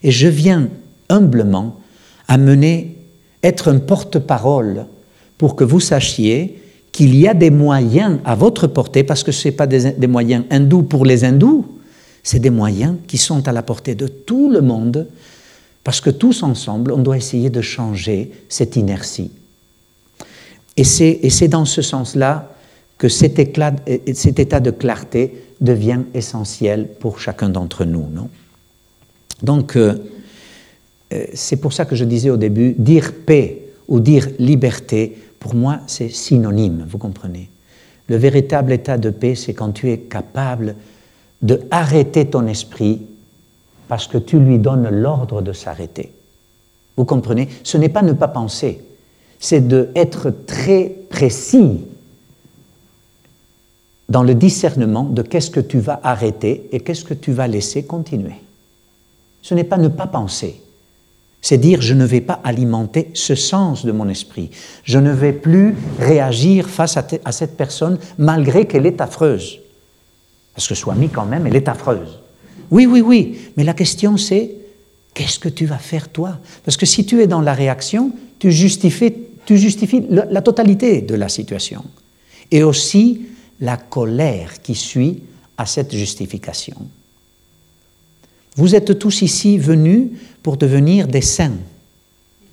[0.03, 0.69] Et je viens
[1.09, 1.79] humblement
[2.27, 2.97] amener,
[3.43, 4.85] être un porte-parole
[5.37, 9.47] pour que vous sachiez qu'il y a des moyens à votre portée, parce que ce
[9.47, 11.65] n'est pas des, des, moyens hindous pour les hindous,
[12.23, 15.07] c'est des moyens qui sont à la portée de tout le monde
[15.87, 19.31] parce que tous ensemble, on doit essayer de changer cette inertie.
[20.75, 22.51] Et c'est dans ce sens-là
[22.97, 28.05] que cet, état de clarté devient essentiel pour chacun d'entre nous.
[28.09, 28.27] Non?
[29.41, 29.93] Donc, euh,
[31.13, 35.55] euh, c'est pour ça que je disais au début, dire paix ou dire liberté, pour
[35.55, 37.49] moi, c'est synonyme, vous comprenez?
[38.09, 40.75] Le véritable état de paix, c'est quand tu es capable
[41.41, 43.07] de arrêter ton esprit
[43.87, 46.13] parce que tu lui donnes l'ordre de s'arrêter.
[46.95, 47.47] Vous comprenez?
[47.63, 48.83] Ce n'est pas ne pas penser,
[49.39, 51.85] c'est d'être très précis
[54.09, 57.83] dans le discernement de qu'est-ce que tu vas arrêter et qu'est-ce que tu vas laisser
[57.83, 58.35] continuer.
[59.41, 60.61] Ce n'est pas ne pas penser,
[61.41, 64.49] c'est dire je ne vais pas alimenter ce sens de mon esprit.
[64.83, 69.59] Je ne vais plus réagir face à, cette personne malgré qu'elle est affreuse.
[70.55, 72.19] Parce que Swami, quand même, elle est affreuse.
[72.71, 74.51] Oui, oui, oui, mais la question c'est,
[75.13, 76.39] qu'est-ce que tu vas faire toi?
[76.63, 79.13] Parce que si tu es dans la réaction, tu justifies,
[79.45, 81.83] tu justifies la totalité de la situation.
[82.51, 83.21] Et aussi
[83.59, 85.23] la colère qui suit
[85.57, 86.75] à cette justification.
[88.55, 90.09] Vous êtes tous ici venus
[90.43, 91.57] pour devenir des saints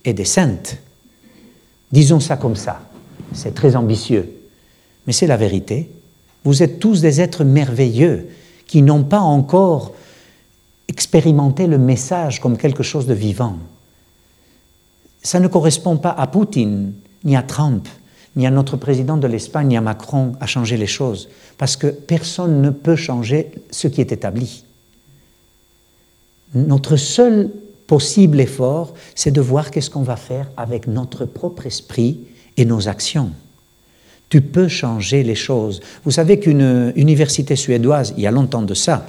[0.03, 0.77] et des saintes.
[1.91, 2.81] Disons ça comme ça.
[3.33, 4.29] C'est très ambitieux.
[5.07, 5.89] Mais c'est la vérité.
[6.43, 8.27] Vous êtes tous des êtres merveilleux
[8.67, 9.93] qui n'ont pas encore
[10.87, 13.57] expérimenter le message comme quelque chose de vivant.
[15.23, 16.93] Ça ne correspond pas à Poutine,
[17.23, 17.87] ni à Trump,
[18.35, 21.87] ni à notre président de l'Espagne, ni à Macron à changer les choses, parce que
[21.87, 24.63] personne ne peut changer ce qui est établi.
[26.53, 27.49] Notre seul
[27.87, 32.19] possible effort, c'est de voir qu'est-ce qu'on va faire avec notre propre esprit
[32.57, 33.31] et nos actions.
[34.29, 35.81] Tu peux changer les choses.
[36.03, 39.05] Vous savez qu'une université suédoise, il y a longtemps de ça,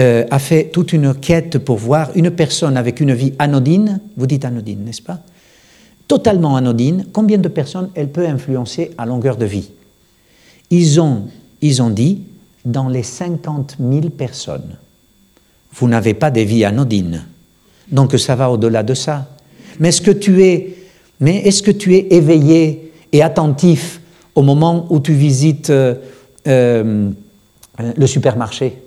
[0.00, 4.26] euh, a fait toute une quête pour voir une personne avec une vie anodine, vous
[4.26, 5.18] dites anodine, n'est-ce pas?
[6.08, 9.70] Totalement anodine, combien de personnes elle peut influencer à longueur de vie?
[10.70, 11.24] Ils ont,
[11.60, 12.22] ils ont dit,
[12.64, 14.78] dans les 50 000 personnes,
[15.74, 17.26] vous n'avez pas des vies anodines.
[17.90, 19.28] Donc ça va au-delà de ça.
[19.80, 20.76] Mais est-ce que tu es,
[21.20, 24.00] est-ce que tu es éveillé et attentif
[24.34, 25.94] au moment où tu visites euh,
[26.46, 27.10] euh,
[27.96, 28.78] le supermarché?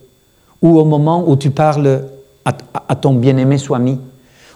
[0.64, 2.06] Ou au moment où tu parles
[2.46, 4.00] à, ton bien-aimé Swami,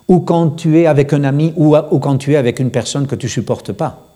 [0.07, 3.15] ou quand tu es avec un ami, ou, quand tu es avec une personne que
[3.15, 4.07] tu supportes pas.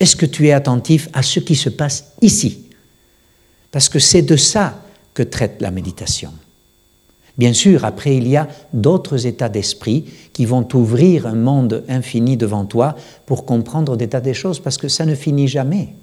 [0.00, 2.64] Est-ce que tu es attentif à ce qui se passe ici?
[3.70, 4.74] Parce que c'est de ça
[5.14, 6.32] que traite la méditation.
[7.38, 12.36] Bien sûr, après, il y a d'autres états d'esprit qui vont t'ouvrir un monde infini
[12.36, 12.96] devant toi
[13.26, 15.94] pour comprendre des tas de choses, parce que ça ne finit jamais.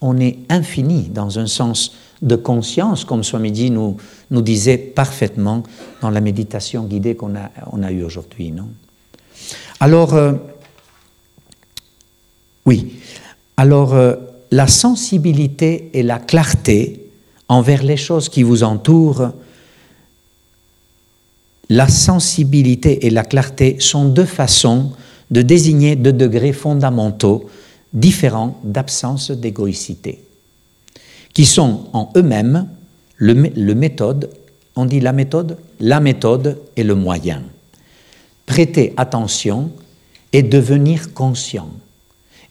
[0.00, 1.92] On est infini dans un sens
[2.22, 3.96] de conscience, comme Swamiji nous,
[4.30, 5.62] nous disait parfaitement
[6.02, 8.52] dans la méditation guidée qu'on a, on a eue aujourd'hui.
[8.52, 8.68] Non?
[9.80, 10.34] Alors, euh,
[12.66, 12.94] oui,
[13.56, 14.16] alors euh,
[14.50, 17.10] la sensibilité et la clarté
[17.48, 19.30] envers les choses qui vous entourent,
[21.70, 24.92] la sensibilité et la clarté sont deux façons
[25.30, 27.48] de désigner deux degrés fondamentaux
[27.92, 30.22] différents d'absence d'égoïcité
[31.32, 32.68] qui sont en eux-mêmes
[33.16, 34.30] le, méthode,
[34.76, 37.42] on dit la méthode, la méthode et le moyen.
[38.46, 39.70] Prêter attention
[40.32, 41.68] et devenir conscient.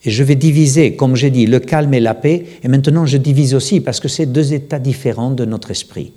[0.06, 3.18] Et je vais diviser, comme j'ai dit, le calme et la paix, et maintenant je
[3.18, 6.14] divise aussi parce que c'est deux états différents de notre esprit.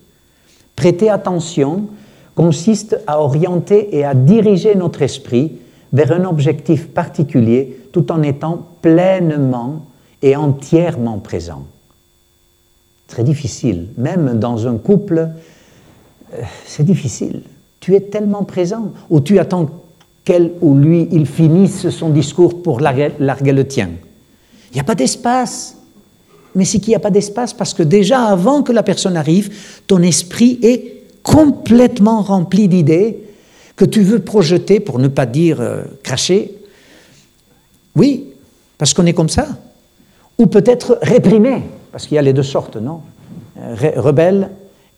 [0.77, 1.89] Prêter attention
[2.35, 5.53] consiste à orienter et à diriger notre esprit
[5.93, 9.87] vers un objectif particulier tout en étant pleinement
[10.23, 11.67] et entièrement présent.
[13.13, 13.89] Très difficile.
[13.99, 15.29] Même dans un couple,
[16.33, 17.43] euh, c'est difficile.
[17.79, 19.69] Tu es tellement présent, ou tu attends
[20.25, 23.91] qu'elle ou lui, il finisse son discours pour larguer, le tien.
[24.71, 25.77] Il n'y a pas d'espace.
[26.55, 29.55] Mais c'est qu'il n'y a pas d'espace parce que déjà avant que la personne arrive,
[29.87, 33.19] ton esprit est complètement rempli d'idées
[33.77, 36.51] que tu veux projeter, pour ne pas dire euh, cracher.
[37.95, 38.29] Oui,
[38.79, 39.49] parce qu'on est comme ça.
[40.39, 43.03] Ou peut-être réprimer, parce qu'il y a les deux sortes, non
[43.57, 44.51] Rebelle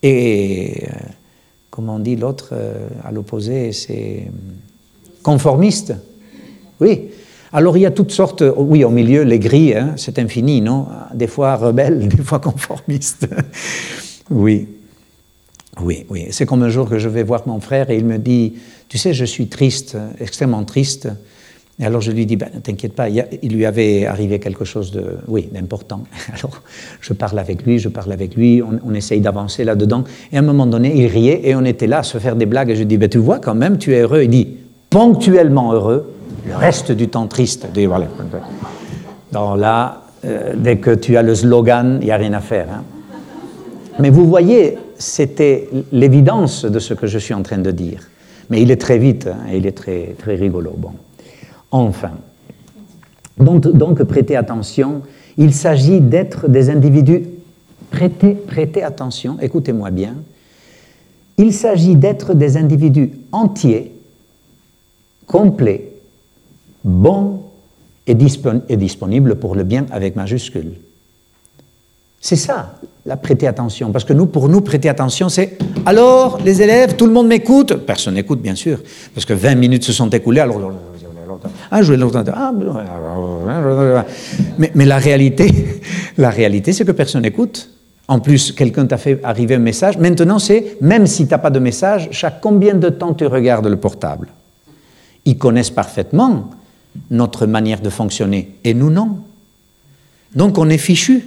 [0.03, 0.91] et, euh,
[1.71, 4.31] comment on dit l'autre, euh, à l'opposé, c'est
[5.23, 5.95] conformiste.
[6.81, 7.09] Oui.
[7.53, 10.87] Alors il y a toutes sortes, oui, au milieu, les gris, hein, c'est infini, non
[11.15, 13.29] Des fois rebelles, des fois conformistes.
[14.31, 14.69] oui.
[15.81, 16.27] Oui, oui.
[16.31, 18.55] C'est comme un jour que je vais voir mon frère et il me dit,
[18.89, 21.09] tu sais, je suis triste, extrêmement triste.
[21.81, 24.93] Et alors je lui dis, ben, ne t'inquiète pas, il, lui avait arrivé quelque chose
[24.93, 26.05] de, oui, d'important.
[26.29, 26.63] Alors
[27.01, 30.05] je parle avec lui, je parle avec lui, on, essaye d'avancer là-dedans.
[30.33, 32.47] Et à un moment donné, il riait et on était là à se faire des
[32.47, 32.71] blagues.
[32.71, 34.23] Et je dis, ben, tu vois quand même, tu es heureux.
[34.23, 34.57] Il dit,
[34.89, 36.15] ponctuellement heureux,
[36.47, 37.67] le reste du temps triste.
[37.75, 38.07] dis, voilà.
[39.33, 42.69] Donc là, euh, dès que tu as le slogan, il n'y a rien à faire.
[42.73, 42.85] Hein.
[43.99, 48.01] Mais vous voyez, c'était l'évidence de ce que je suis en train de dire.
[48.51, 50.73] Mais il est très vite, hein, et il est très, très rigolo.
[50.77, 50.91] Bon.
[51.75, 52.13] Enfin.
[53.37, 55.03] Donc, prêtez attention,
[55.37, 57.25] il s'agit d'être des individus.
[57.91, 60.15] Prêtez, prêtez attention, écoutez-moi bien.
[61.37, 63.93] Il s'agit d'être des individus entiers,
[65.27, 65.91] complets,
[66.85, 67.43] bons
[68.07, 70.75] et, disponibles pour le bien avec majuscule.
[72.21, 73.91] C'est ça, la prêter attention.
[73.91, 77.75] Parce que nous, pour nous, prêter attention, c'est alors, les élèves, tout le monde m'écoute?
[77.75, 78.81] Personne n'écoute, bien sûr,
[79.13, 80.61] parce que 20 minutes se sont écoulées, alors
[81.71, 81.95] ah, je
[82.35, 82.53] ah,
[84.59, 85.51] mais, mais la réalité,
[86.19, 87.71] la réalité, c'est que personne n'écoute.
[88.07, 89.97] En plus, quelqu'un t'a fait arriver un message.
[89.99, 93.67] Maintenant, c'est, même si tu n'as pas de message, chaque combien de temps tu regardes
[93.67, 94.29] le portable?
[95.25, 96.51] Ils connaissent parfaitement
[97.11, 99.19] notre manière de fonctionner, et nous non.
[100.35, 101.25] Donc on est fichu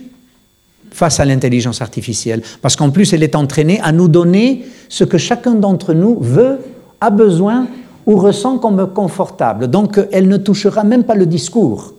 [0.92, 5.18] face à l'intelligence artificielle, parce qu'en plus elle est entraînée à nous donner ce que
[5.18, 6.60] chacun d'entre nous veut,
[7.02, 7.68] a besoin
[8.08, 9.68] ou ressent comme confortable.
[9.68, 11.94] Donc elle ne touchera même pas le discours.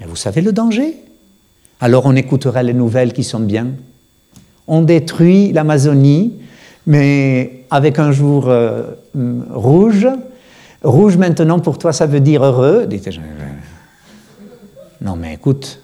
[0.00, 0.96] Mais vous savez le danger?
[1.80, 3.68] Alors on écoutera les nouvelles qui sont bien.
[4.66, 6.38] On détruit l'Amazonie,
[6.86, 8.84] mais avec un jour euh,
[9.50, 10.08] rouge.
[10.82, 12.88] Rouge maintenant pour toi ça veut dire heureux.
[15.02, 15.80] Non mais écoute,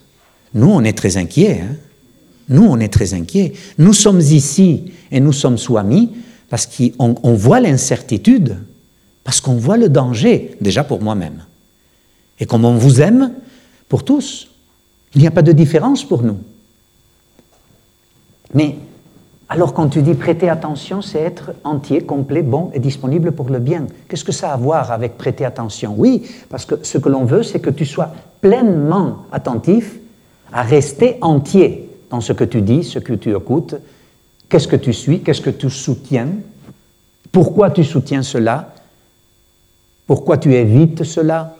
[0.54, 1.60] nous on est très inquiets.
[1.62, 1.74] Hein.
[2.48, 3.52] nous on est très inquiets.
[3.76, 6.12] Nous sommes ici et nous sommes sous amis
[6.48, 8.56] parce qu'on voit l'incertitude.
[9.28, 11.44] Parce qu'on voit le danger, déjà pour moi-même.
[12.40, 13.34] Et comme on vous aime,
[13.86, 14.48] pour tous.
[15.14, 16.38] Il n'y a pas de différence pour nous.
[18.54, 18.76] Mais
[19.50, 23.58] alors quand tu dis prêter attention, c'est être entier, complet, bon et disponible pour le
[23.58, 23.86] bien.
[24.08, 25.94] Qu'est-ce que ça a à voir avec prêter attention?
[25.98, 28.10] Oui, parce que ce que l'on veut, c'est que tu sois
[28.40, 29.98] pleinement attentif
[30.54, 33.74] à rester entier dans ce que tu dis, ce que tu écoutes,
[34.48, 36.28] qu'est-ce que tu suis, qu'est-ce que tu soutiens,
[37.30, 38.72] pourquoi tu soutiens cela,
[40.08, 41.54] pourquoi tu évites cela?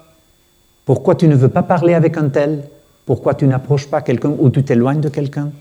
[0.86, 2.64] Pourquoi tu ne veux pas parler avec un tel?
[3.04, 5.52] Pourquoi tu n'approches pas quelqu'un ou tu t'éloignes de quelqu'un?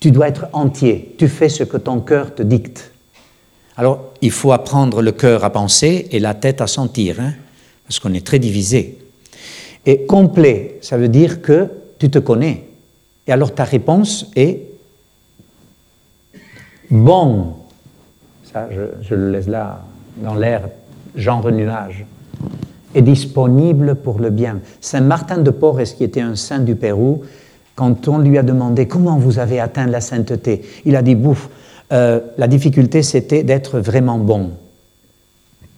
[0.00, 1.14] Tu dois être entier.
[1.18, 2.92] Tu fais ce que ton cœur te dicte.
[3.76, 7.34] Alors, il faut apprendre le cœur à penser et la tête à sentir, hein,
[7.84, 8.98] parce qu'on est très divisé.
[9.84, 11.68] Et complet, ça veut dire que
[11.98, 12.68] tu te connais.
[13.26, 14.60] Et alors ta réponse est
[16.90, 17.52] bon.
[18.50, 19.84] Ça, je, je le laisse là
[20.16, 20.70] dans l'air
[21.14, 22.04] genre nuage,
[22.94, 24.60] est disponible pour le bien.
[24.80, 27.22] Saint Martin de Porres, qui était un saint du Pérou,
[27.74, 31.48] quand on lui a demandé comment vous avez atteint la sainteté, il a dit, bouf,
[31.92, 34.50] euh, la difficulté c'était d'être vraiment bon.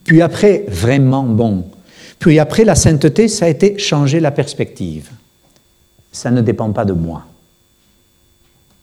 [0.04, 1.64] Puis après, vraiment bon.
[2.18, 5.10] Puis après, la sainteté, ça a été changer la perspective.
[6.12, 7.24] Ça ne dépend pas de moi.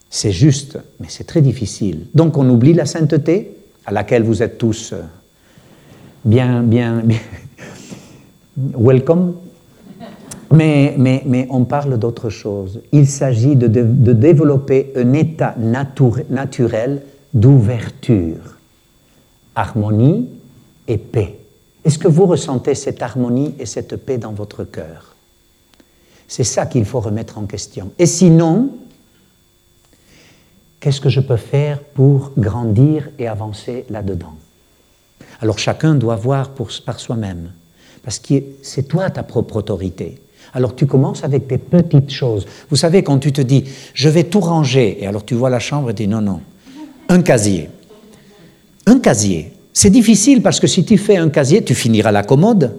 [0.09, 2.07] C'est juste, mais c'est très difficile.
[2.13, 4.93] Donc on oublie la sainteté, à laquelle vous êtes tous
[6.25, 7.03] euh, bien, bien,
[8.57, 9.35] welcome.
[10.51, 12.81] Mais, mais, mais, on parle d'autre chose.
[12.91, 17.03] Il s'agit de, de, développer un état naturel
[17.33, 18.57] d'ouverture,
[19.55, 20.27] harmonie
[20.89, 21.39] et paix.
[21.85, 25.15] Est-ce que vous ressentez cette harmonie et cette paix dans votre cœur?
[26.27, 27.91] C'est ça qu'il faut remettre en question.
[27.97, 28.71] Et sinon,
[30.81, 34.35] qu'est-ce que je peux faire pour grandir et avancer là-dedans?
[35.41, 36.51] Alors chacun doit voir
[36.85, 37.51] par soi-même,
[38.03, 40.19] parce que c'est toi ta propre autorité.
[40.53, 42.45] Alors tu commences avec des petites choses.
[42.69, 45.59] Vous savez, quand tu te dis, je vais tout ranger, et alors tu vois la
[45.59, 46.41] chambre et tu dis, non, non,
[47.09, 47.69] un casier.
[48.85, 49.53] Un casier.
[49.73, 52.77] C'est difficile parce que si tu fais un casier, tu finiras la commode.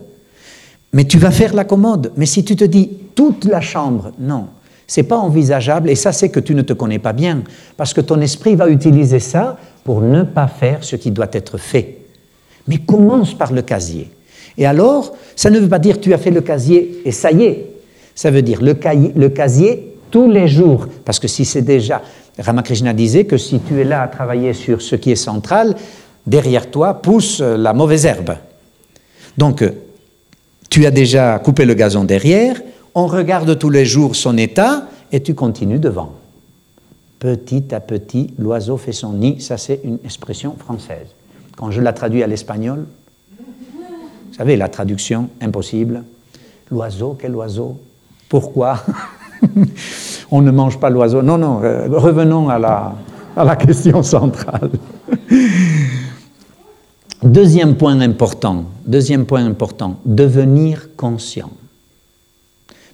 [0.92, 2.12] Mais tu vas faire la commode.
[2.16, 4.48] Mais si tu te dis toute la chambre, non,
[4.86, 5.88] c'est pas envisageable.
[5.88, 7.42] Et ça, c'est que tu ne te connais pas bien,
[7.76, 11.56] parce que ton esprit va utiliser ça pour ne pas faire ce qui doit être
[11.56, 12.01] fait.
[12.68, 14.10] Mais commence par le casier.
[14.58, 17.44] Et alors, ça ne veut pas dire tu as fait le casier et ça y
[17.44, 17.66] est.
[18.14, 20.86] Ça veut dire le, casier tous les jours.
[21.04, 22.02] Parce que si c'est déjà.
[22.38, 25.74] Ramakrishna disait que si tu es là à travailler sur ce qui est central,
[26.26, 28.36] derrière toi pousse la mauvaise herbe.
[29.36, 29.64] Donc,
[30.70, 32.60] tu as déjà coupé le gazon derrière,
[32.94, 36.12] on regarde tous les jours son état et tu continues devant.
[37.18, 41.08] Petit à petit, l'oiseau fait son nid, ça c'est une expression française.
[41.56, 42.86] Quand je la traduis à l'espagnol,
[43.30, 46.02] vous savez, la traduction, impossible.
[46.70, 47.80] L'oiseau, quel oiseau?
[48.28, 48.82] Pourquoi?
[50.30, 51.22] On ne mange pas l'oiseau.
[51.22, 52.94] Non, non, euh, revenons à la,
[53.36, 54.70] à la question centrale.
[57.22, 61.50] Deuxième point important, deuxième point important, devenir conscient.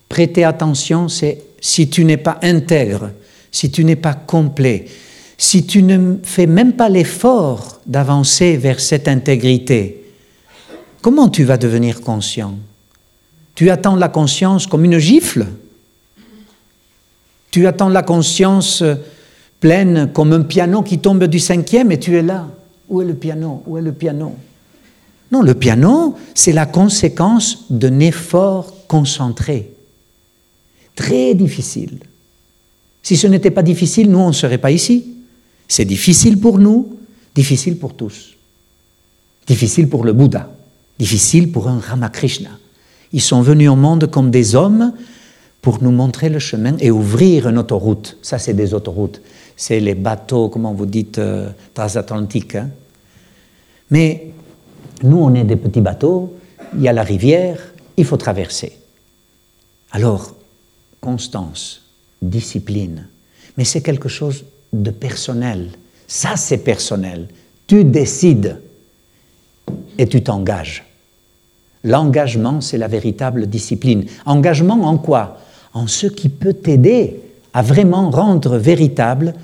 [0.07, 3.11] Prêter attention, c'est si tu n'es pas intègre,
[3.51, 4.85] si tu n'es pas complet,
[5.39, 10.05] si tu ne fais même pas l'effort d'avancer vers cette intégrité,
[11.01, 12.57] comment tu vas devenir conscient?
[13.55, 15.47] Tu attends la conscience comme une gifle?
[17.53, 18.83] Tu attends la conscience
[19.61, 22.49] pleine comme un piano qui tombe du cinquième et tu es là.
[22.89, 23.63] Où est le piano?
[23.67, 24.35] Où est le piano?
[25.31, 29.71] Non, le piano, c'est la conséquence d'un effort concentré.
[30.97, 31.99] Très difficile.
[33.03, 35.18] Si ce n'était pas difficile, nous, on ne serait pas ici.
[35.69, 36.99] C'est difficile pour nous,
[37.35, 38.35] difficile pour tous.
[39.47, 40.51] Difficile pour le Bouddha,
[40.99, 42.51] difficile pour un Ramakrishna.
[43.13, 44.93] Ils sont venus au monde comme des hommes
[45.63, 48.17] pour nous montrer le chemin et ouvrir une autoroute.
[48.23, 49.21] Ça, c'est des autoroutes.
[49.57, 52.55] C'est les bateaux, comment vous dites, euh, transatlantiques.
[52.55, 52.71] Hein.
[53.91, 54.33] Mais
[55.03, 56.35] nous, on est des petits bateaux,
[56.75, 57.59] il y a la rivière,
[57.97, 58.73] il faut traverser.
[59.91, 60.35] Alors,
[61.01, 61.83] constance,
[62.21, 63.09] discipline,
[63.57, 65.71] mais c'est quelque chose de personnel.
[66.07, 67.29] Ça, c'est personnel.
[67.67, 68.59] Tu décides
[69.99, 70.85] et tu t'engages.
[71.85, 74.07] L'engagement, c'est la véritable discipline.
[74.27, 75.39] Engagement en quoi?
[75.75, 77.21] En ce qui peut t'aider
[77.53, 79.35] à vraiment rendre véritable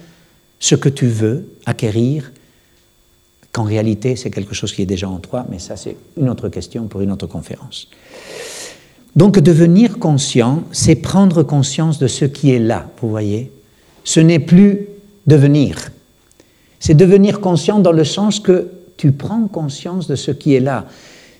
[0.58, 2.32] ce que tu veux acquérir,
[3.52, 6.48] qu'en réalité, c'est quelque chose qui est déjà en toi, mais ça, c'est une autre
[6.48, 7.88] question pour une autre conférence.
[9.14, 13.52] Donc, devenir conscient, c'est prendre conscience de ce qui est là, vous voyez.
[14.02, 14.88] Ce n'est plus
[15.26, 15.90] devenir.
[16.80, 20.86] C'est devenir conscient dans le sens que tu prends conscience de ce qui est là.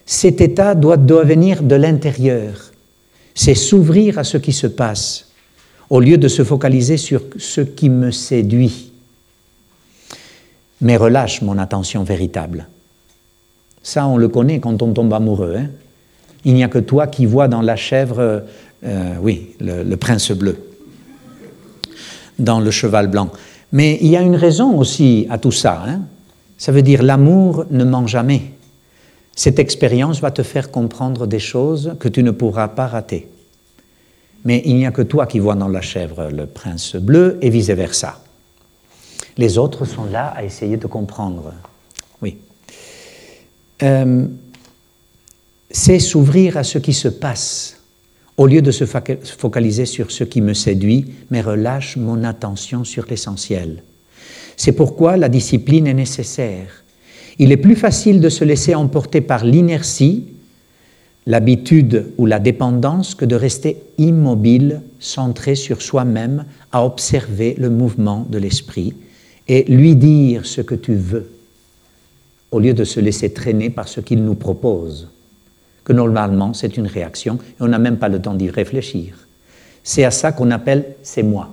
[0.06, 2.72] Cet état doit, venir de l'intérieur.
[3.34, 5.28] C'est s'ouvrir à ce qui se passe,
[5.90, 8.92] au lieu de se focaliser sur ce qui me séduit.
[10.80, 12.66] Mais relâche mon attention véritable.
[13.82, 15.56] Ça, on le connaît quand on tombe amoureux.
[15.58, 15.68] Hein.
[16.44, 18.44] Il n'y a que toi qui vois dans la chèvre,
[18.84, 20.56] euh, oui, le prince bleu,
[22.38, 23.30] dans le cheval blanc.
[23.74, 25.82] Mais il y a une raison aussi à tout ça.
[25.84, 26.02] Hein.
[26.56, 28.52] Ça veut dire l'amour ne ment jamais.
[29.34, 33.28] Cette expérience va te faire comprendre des choses que tu ne pourras pas rater.
[34.44, 37.50] Mais il n'y a que toi qui vois dans la chèvre le prince bleu et
[37.50, 38.20] vice-versa.
[39.38, 41.52] Les autres sont là à essayer de comprendre.
[42.22, 42.38] Oui.
[43.82, 44.24] Euh,
[45.68, 47.73] c'est s'ouvrir à ce qui se passe
[48.36, 53.06] au lieu de se focaliser sur ce qui me séduit, mais relâche mon attention sur
[53.08, 53.82] l'essentiel.
[54.56, 56.84] C'est pourquoi la discipline est nécessaire.
[57.38, 60.26] Il est plus facile de se laisser emporter par l'inertie,
[61.26, 68.26] l'habitude ou la dépendance que de rester immobile, centré sur soi-même, à observer le mouvement
[68.28, 68.94] de l'esprit
[69.48, 71.30] et lui dire ce que tu veux,
[72.50, 75.08] au lieu de se laisser traîner par ce qu'il nous propose
[75.84, 79.26] que normalement c'est une réaction et on n'a même pas le temps d'y réfléchir.
[79.82, 81.50] C'est à ça qu'on appelle c'est moi.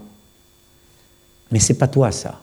[1.52, 2.40] Mais c'est pas toi ça.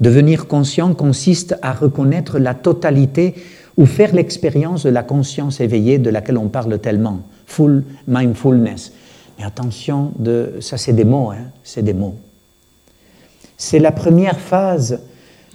[0.00, 3.34] Devenir conscient consiste à reconnaître la totalité
[3.76, 8.92] ou faire l'expérience de la conscience éveillée de laquelle on parle tellement, full mindfulness.
[9.38, 12.16] Mais attention, de, ça c'est des mots, hein, c'est des mots.
[13.56, 15.00] C'est la première phase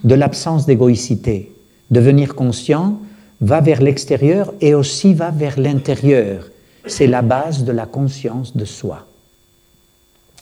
[0.03, 1.53] de l'absence d'égoïcité.
[1.89, 2.99] Devenir conscient,
[3.41, 6.49] va vers l'extérieur et aussi va vers l'intérieur.
[6.85, 9.07] C'est la base de la conscience de soi.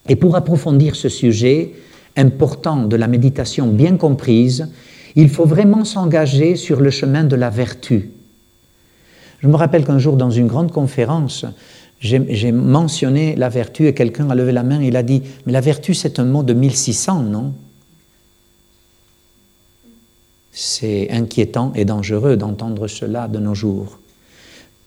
[0.09, 1.73] Et pour approfondir ce sujet
[2.17, 4.67] important de la méditation bien comprise,
[5.15, 8.11] il faut vraiment s'engager sur le chemin de la vertu.
[9.39, 11.45] Je me rappelle qu'un jour, dans une grande conférence,
[11.99, 15.51] j'ai mentionné la vertu et quelqu'un a levé la main et il a dit, mais
[15.51, 17.53] la vertu c'est un mot de 1600, non?
[20.51, 23.99] C'est inquiétant et dangereux d'entendre cela de nos jours.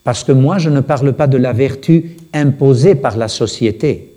[0.04, 4.12] Parce que moi, je ne parle pas de la vertu imposée par la société,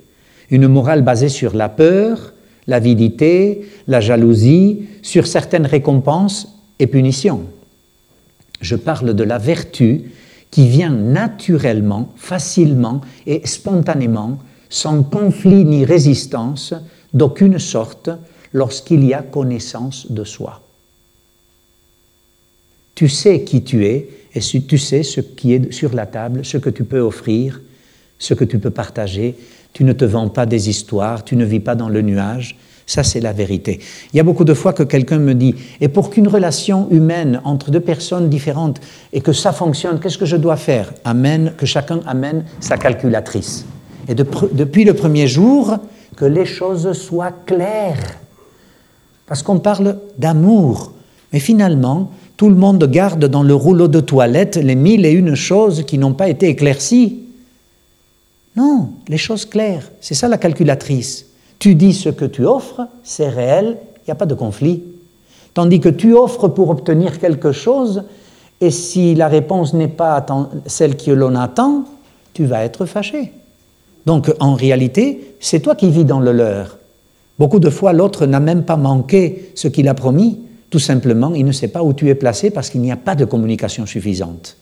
[0.49, 2.33] une morale basée sur la peur,
[2.67, 7.43] l'avidité, la jalousie, sur certaines récompenses et punitions.
[8.59, 10.11] Je parle de la vertu
[10.51, 14.39] qui vient naturellement, facilement et spontanément,
[14.69, 16.73] sans conflit ni résistance
[17.13, 18.09] d'aucune sorte,
[18.51, 20.61] lorsqu'il y a connaissance de soi.
[22.97, 26.57] Tu sais qui tu es et tu sais ce qui est sur la table, ce
[26.57, 27.61] que tu peux offrir,
[28.17, 29.35] ce que tu peux partager.
[29.71, 33.03] Tu ne te vends pas des histoires, tu ne vis pas dans le nuage, ça,
[33.03, 33.81] c'est la vérité.
[34.11, 37.39] Il y a beaucoup de fois que quelqu'un me dit, et pour qu'une relation humaine
[37.43, 38.81] entre deux personnes différentes
[39.13, 40.91] et que ça fonctionne, qu'est-ce que je dois faire?
[41.03, 43.67] Amène, que chacun amène sa calculatrice.
[44.07, 45.77] Et depuis le premier jour,
[46.15, 48.17] que les choses soient claires.
[49.27, 50.93] Parce qu'on parle d'amour.
[51.31, 55.33] Mais finalement, tout le monde garde dans le rouleau de toilette les mille et une
[55.33, 57.19] choses qui n'ont pas été éclaircies.
[58.55, 59.91] Non, les choses claires.
[60.01, 61.25] C'est ça la calculatrice.
[61.57, 64.83] Tu dis ce que tu offres, c'est réel, il n'y a pas de conflit.
[65.55, 68.03] Tandis que tu offres pour obtenir quelque chose,
[68.61, 70.23] et si la réponse n'est pas
[70.67, 71.85] celle que l'on attend,
[72.33, 73.33] tu vas être fâché.
[74.05, 76.77] Donc en réalité, c'est toi qui vis dans le leur.
[77.39, 80.39] Beaucoup de fois, l'autre n'a même pas manqué ce qu'il a promis.
[80.69, 83.15] Tout simplement, il ne sait pas où tu es placé parce qu'il n'y a pas
[83.15, 84.57] de communication suffisante.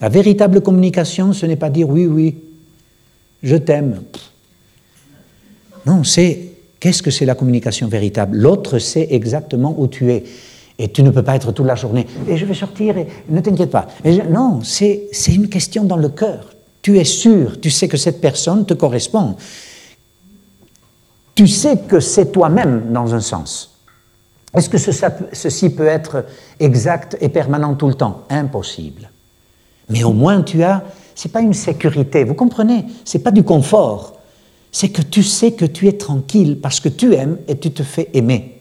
[0.00, 2.36] La véritable communication, ce n'est pas dire oui, oui,
[3.42, 4.02] je t'aime.
[5.86, 6.48] Non, c'est
[6.80, 8.36] qu'est-ce que c'est la communication véritable?
[8.36, 10.24] L'autre sait exactement où tu es.
[10.78, 12.06] Et tu ne peux pas être toute la journée.
[12.28, 13.86] Et je vais sortir et ne t'inquiète pas.
[14.28, 16.50] non, c'est une question dans le cœur.
[16.82, 19.36] Tu es sûr, tu sais que cette personne te correspond.
[21.34, 23.73] Tu sais que c'est toi-même dans un sens.
[24.54, 26.24] Est-ce que ceci peut être
[26.60, 28.22] exact et permanent tout le temps?
[28.30, 29.10] Impossible.
[29.88, 30.82] Mais au moins tu as,
[31.14, 32.84] c'est pas une sécurité, vous comprenez?
[33.04, 34.14] C'est pas du confort
[34.74, 37.84] c'est que tu sais que tu es tranquille parce que tu aimes et tu te
[37.84, 38.60] fais aimer.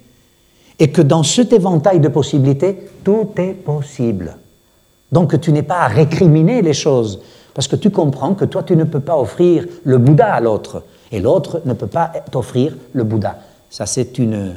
[0.78, 4.38] Et que dans cet éventail de possibilités, tout est possible.
[5.12, 7.20] Donc tu n'es pas à récriminer les choses,
[7.56, 10.84] parce que tu comprends que toi, tu ne peux pas offrir le Bouddha à l'autre,
[11.12, 13.40] et l'autre ne peut pas t'offrir le Bouddha.
[13.72, 14.54] Ça, c'est une,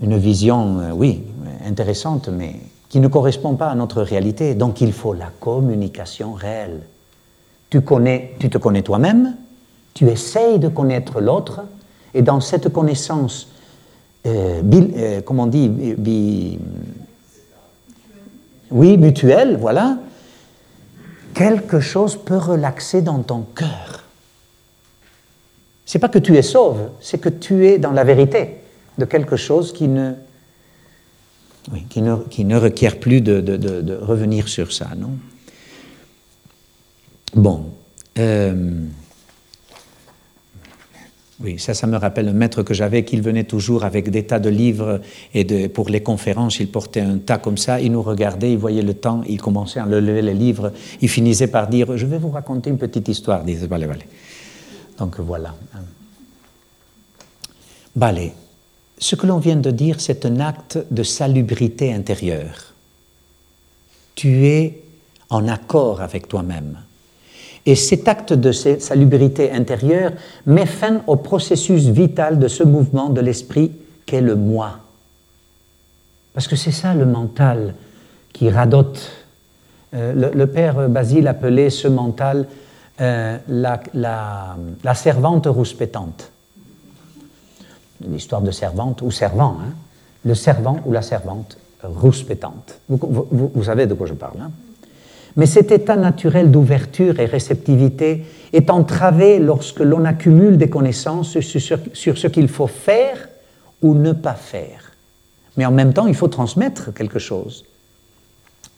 [0.00, 1.24] une vision, euh, oui,
[1.66, 2.56] intéressante, mais
[2.88, 4.54] qui ne correspond pas à notre réalité.
[4.54, 6.80] Donc il faut la communication réelle.
[7.70, 9.36] Tu, connais, tu te connais toi-même,
[9.94, 11.62] tu essayes de connaître l'autre,
[12.14, 13.48] et dans cette connaissance,
[14.26, 16.58] euh, euh, comment on dit,
[18.70, 19.98] oui, mutuelle, voilà,
[21.34, 24.04] quelque chose peut relaxer dans ton cœur.
[25.86, 28.61] C'est pas que tu es sauve, c'est que tu es dans la vérité
[28.98, 30.12] de quelque chose qui ne,
[31.88, 35.10] qui ne, qui ne requiert plus de, revenir sur ça, non?
[37.34, 37.64] Bon.
[38.18, 38.72] Euh,
[41.42, 44.38] oui, ça, ça me rappelle un maître que j'avais, qu'il venait toujours avec des tas
[44.38, 45.00] de livres
[45.34, 48.82] et pour les conférences, il portait un tas comme ça, il nous regardait, il voyait
[48.82, 52.30] le temps, il commençait à lever les livres, il finissait par dire Je vais vous
[52.30, 53.42] raconter une petite histoire.
[53.42, 54.06] Disait, allez, allez.
[54.98, 55.54] Donc voilà.
[57.96, 58.32] Balé.
[59.02, 62.72] Ce que l'on vient de dire, c'est un acte de salubrité intérieure.
[64.14, 64.84] Tu es
[65.28, 66.78] en accord avec toi-même.
[67.66, 70.12] Et cet acte de salubrité intérieure
[70.46, 73.72] met fin au processus vital de ce mouvement de l'esprit
[74.06, 74.78] qu'est le moi.
[76.32, 77.74] Parce que c'est ça le mental
[78.32, 79.10] qui radote.
[79.94, 82.46] Euh, le, père Basile appelait ce mental
[83.00, 86.31] euh, la, la, servante rouspétante.
[88.08, 89.58] L'histoire de servante ou servant.
[89.60, 89.72] Hein.
[90.24, 92.78] Le servant ou la servante rouspétante.
[92.88, 94.40] Vous, vous savez de quoi je parle.
[94.40, 94.50] Hein.
[95.36, 102.18] Mais cet état naturel d'ouverture et réceptivité est entravé lorsque l'on accumule des connaissances sur,
[102.18, 103.28] ce qu'il faut faire
[103.80, 104.92] ou ne pas faire.
[105.56, 107.64] Mais en même temps, il faut transmettre quelque chose.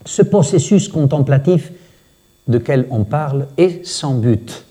[0.05, 1.73] Ce processus contemplatif
[2.47, 4.65] de quel on parle est sans but.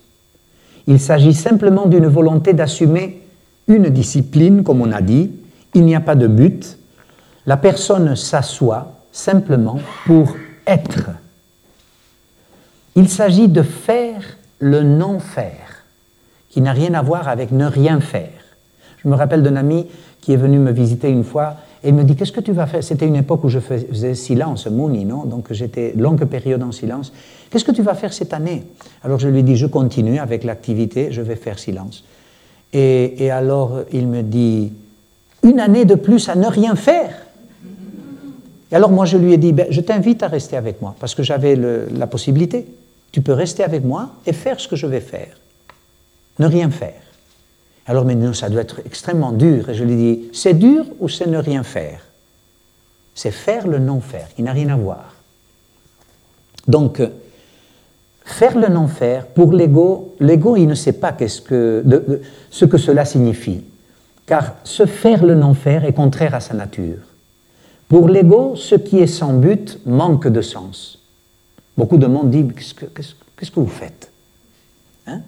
[0.88, 3.23] Il s'agit simplement d'une volonté d'assumer
[3.68, 5.32] une discipline, comme on a dit.
[5.74, 6.78] Il n'y a pas de but.
[7.46, 10.36] La personne s'assoit simplement pour
[10.68, 11.10] être.
[12.96, 14.22] Il s'agit de faire
[14.60, 15.84] le non-faire,
[16.50, 18.30] qui n'a rien à voir avec ne rien faire.
[19.04, 19.88] Je me rappelle d'un ami
[20.22, 22.66] qui est venu me visiter une fois Et il me dit, qu'est-ce que tu vas
[22.66, 22.82] faire?
[22.82, 25.26] C'était une époque où je faisais silence, Mouni, non?
[25.26, 27.12] Donc j'étais longue période en silence.
[27.50, 28.64] Qu'est-ce que tu vas faire cette année?
[29.04, 32.06] Alors je lui dis, je continue avec l'activité, je vais faire silence.
[32.74, 34.74] Et, alors il me dit,
[35.44, 37.24] une année de plus à ne rien faire
[38.74, 41.14] et alors moi je lui ai dit, ben, je t'invite à rester avec moi, parce
[41.14, 42.66] que j'avais la possibilité.
[43.12, 45.38] Tu peux rester avec moi et faire ce que je vais faire.
[46.40, 47.00] Ne rien faire.
[47.86, 49.70] Alors maintenant, ça doit être extrêmement dur.
[49.70, 52.00] Et je lui dis, c'est dur ou c'est ne rien faire?
[53.14, 55.14] C'est faire le non-faire, il n'a rien à voir.
[56.68, 57.00] Donc,
[58.26, 63.06] faire le non-faire, pour l'ego, l'ego, il ne sait pas ce que, ce que cela
[63.06, 63.62] signifie.
[64.26, 67.00] Car se faire le non-faire est contraire à sa nature.
[67.90, 71.00] Pour l'ego, ce qui est sans but manque de sens.
[71.78, 74.12] Beaucoup de monde dit Qu'est-ce que, vous faites?
[75.08, 75.22] Hein?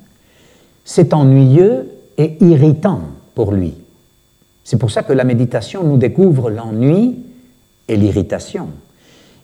[0.84, 3.02] C'est ennuyeux et irritant
[3.34, 3.74] pour lui.
[4.64, 7.20] C'est pour ça que la méditation nous découvre l'ennui
[7.88, 8.70] et l'irritation.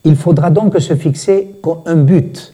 [0.03, 2.53] Il faudra donc se fixer un but,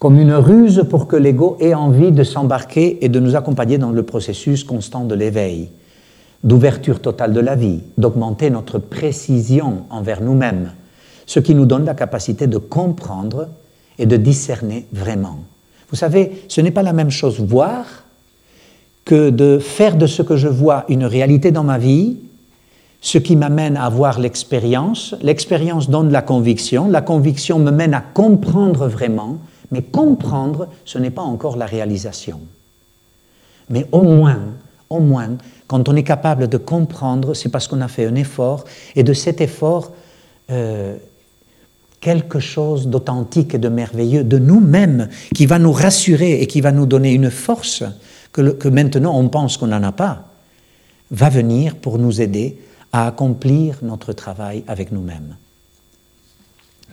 [0.00, 3.90] comme une ruse pour que l'ego ait envie de s'embarquer et de nous accompagner dans
[3.90, 5.68] le processus constant de l'éveil
[6.42, 10.72] d'ouverture totale de la vie, d'augmenter notre précision envers nous-mêmes,
[11.26, 13.48] ce qui nous donne la capacité de comprendre
[13.98, 15.40] et de discerner vraiment.
[15.90, 17.84] Vous savez, ce n'est pas la même chose voir
[19.04, 22.16] que de faire de ce que je vois une réalité dans ma vie,
[23.02, 25.14] ce qui m'amène à voir l'expérience.
[25.20, 29.38] L'expérience donne la conviction, la conviction me mène à comprendre vraiment,
[29.70, 32.40] mais comprendre, ce n'est pas encore la réalisation.
[33.68, 34.40] Mais au moins,
[34.88, 35.36] au moins,
[35.68, 38.64] quand on est capable de comprendre, c'est parce qu'on a fait un effort,
[38.96, 39.92] et de cet effort,
[40.50, 40.96] euh,
[42.00, 46.72] quelque chose d'authentique et de merveilleux de nous-mêmes, qui va nous rassurer et qui va
[46.72, 47.84] nous donner une force
[48.32, 50.24] que, que maintenant on pense qu'on n'en a pas,
[51.10, 52.58] va venir pour nous aider
[52.92, 55.36] à accomplir notre travail avec nous-mêmes.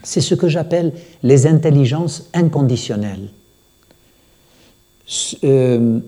[0.02, 0.92] C'est ce que j'appelle
[1.22, 3.30] les intelligences inconditionnelles.
[5.44, 6.00] Euh,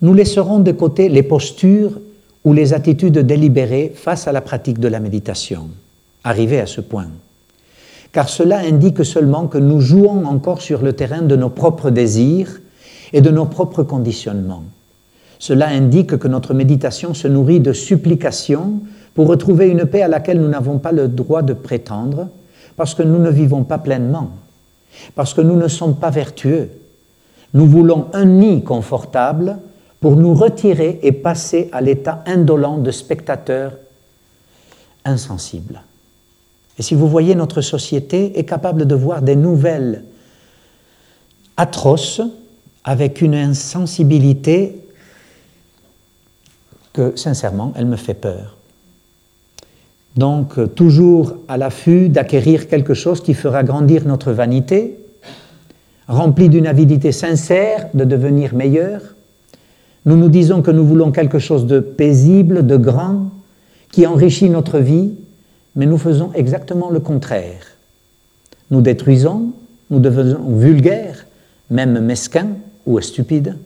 [0.00, 2.00] nous laisserons de côté les postures
[2.44, 5.68] ou les attitudes délibérées face à la pratique de la méditation,
[6.24, 7.08] arrivé à ce point.
[8.12, 12.60] Car cela indique seulement que nous jouons encore sur le terrain de nos propres désirs
[13.12, 14.64] et de nos propres conditionnements.
[15.38, 18.80] Cela indique que notre méditation se nourrit de supplications
[19.14, 22.28] pour retrouver une paix à laquelle nous n'avons pas le droit de prétendre,
[22.76, 24.30] parce que nous ne vivons pas pleinement,
[25.14, 26.70] parce que nous ne sommes pas vertueux.
[27.54, 29.58] Nous voulons un nid confortable
[30.00, 33.72] pour nous retirer et passer à l'état indolent de spectateur
[35.04, 35.82] insensible.
[36.78, 40.04] Et si vous voyez, notre société est capable de voir des nouvelles
[41.56, 42.20] atroces
[42.84, 44.87] avec une insensibilité
[47.16, 48.56] sincèrement, elle me fait peur.
[50.16, 54.98] Donc, toujours à l'affût d'acquérir quelque chose qui fera grandir notre vanité,
[56.08, 59.00] rempli d'une avidité sincère de devenir meilleur,
[60.06, 63.30] nous nous disons que nous voulons quelque chose de paisible, de grand,
[63.92, 65.12] qui enrichit notre vie,
[65.76, 67.76] mais nous faisons exactement le contraire.
[68.70, 69.52] Nous détruisons,
[69.90, 71.26] nous devenons vulgaires,
[71.70, 72.48] même mesquins
[72.86, 73.56] ou stupides.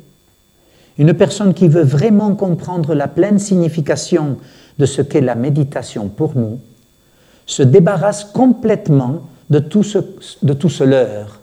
[1.02, 4.36] Une personne qui veut vraiment comprendre la pleine signification
[4.78, 6.60] de ce qu'est la méditation pour nous
[7.44, 9.98] se débarrasse complètement de tout ce,
[10.44, 11.40] de tout ce leurre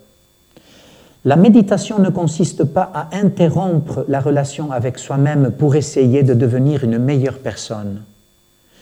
[1.25, 6.85] la méditation ne consiste pas à interrompre la relation avec soi-même pour essayer de devenir
[6.85, 8.03] une meilleure personne.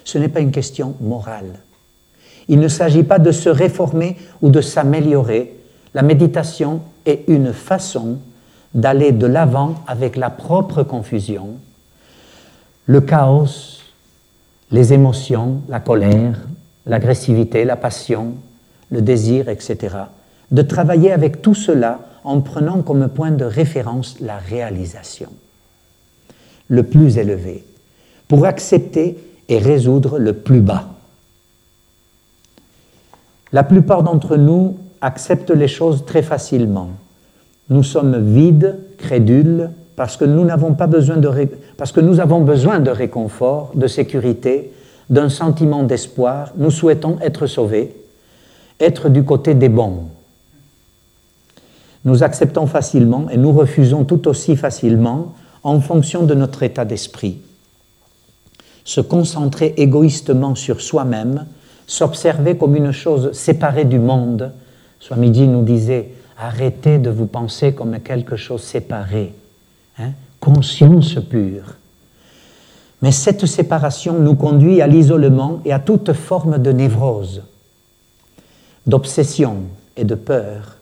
[0.03, 1.59] Ce n'est pas une question morale.
[2.47, 5.57] Il ne s'agit pas de se réformer ou de s'améliorer.
[5.95, 8.19] La méditation est une façon
[8.77, 11.55] d'aller de l'avant avec la propre confusion,
[12.85, 13.81] le chaos,
[14.71, 16.37] les émotions, la colère,
[16.85, 18.35] l'agressivité, la passion,
[18.91, 19.95] le désir, etc.
[20.51, 25.29] De travailler avec tout cela en prenant comme point de référence la réalisation,
[26.67, 27.65] le plus élevé,
[28.27, 29.17] pour accepter
[29.49, 30.87] et résoudre le plus bas.
[33.51, 36.91] La plupart d'entre nous acceptent les choses très facilement.
[37.69, 41.17] Nous sommes vides, crédules, parce que nous avons besoin
[42.79, 44.71] de réconfort, de sécurité,
[45.09, 46.51] d'un sentiment d'espoir.
[46.57, 47.95] Nous souhaitons être sauvés,
[48.79, 50.05] être du côté des bons.
[52.05, 57.39] Nous acceptons facilement et nous refusons tout aussi facilement en fonction de notre état d'esprit.
[58.85, 61.47] Se concentrer égoïstement sur soi-même,
[61.87, 64.51] s'observer comme une chose séparée du monde.
[64.99, 69.33] Swamiji nous disait arrêtez de vous penser comme quelque chose séparé,
[69.99, 70.11] hein?
[70.39, 71.75] conscience pure.
[73.01, 77.43] Mais cette séparation nous conduit à l'isolement et à toute forme de névrose,
[78.85, 79.57] d'obsession
[79.95, 80.77] et de peur.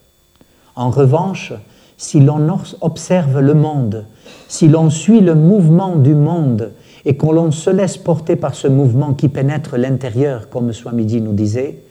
[0.75, 1.53] En revanche,
[1.97, 2.47] si l'on
[2.81, 4.05] observe le monde,
[4.47, 6.71] si l'on suit le mouvement du monde
[7.05, 11.33] et qu'on l'on se laisse porter par ce mouvement qui pénètre l'intérieur, comme Swamiji nous
[11.33, 11.81] disait,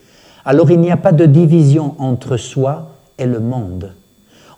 [0.44, 3.92] alors il n'y a pas de division entre soi et le monde.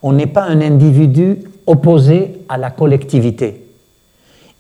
[0.03, 3.67] On n'est pas un individu opposé à la collectivité.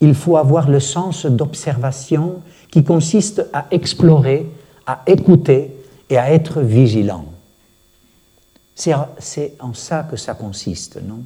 [0.01, 4.47] Il faut avoir le sens d'observation qui consiste à explorer,
[4.86, 5.72] à écouter
[6.11, 7.26] et à être vigilant.
[8.74, 8.92] C'est
[9.61, 11.20] en ça que ça consiste, non?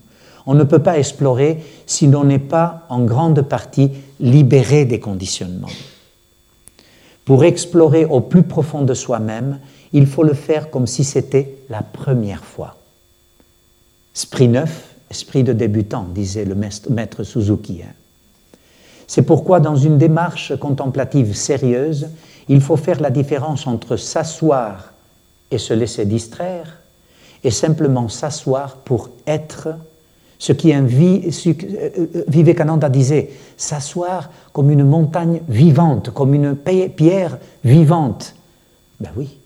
[0.46, 3.90] On ne peut pas explorer si l'on n'est pas en grande partie
[4.20, 5.68] libéré des conditionnements.
[7.24, 9.58] Pour explorer au plus profond de soi-même,
[9.92, 12.76] il faut le faire comme si c'était la première fois.
[14.14, 17.82] Esprit neuf, esprit de débutant, disait le maître Suzuki.
[17.82, 17.92] Hein.
[19.06, 22.08] C'est pourquoi dans une démarche contemplative sérieuse,
[22.48, 24.92] il faut faire la différence entre s'asseoir
[25.50, 26.78] et se laisser distraire
[27.42, 29.70] et simplement s'asseoir pour être
[30.38, 38.36] ce qui euh, euh, Vivekananda disait, s'asseoir comme une montagne vivante, comme une pierre vivante.
[39.00, 39.39] Ben oui,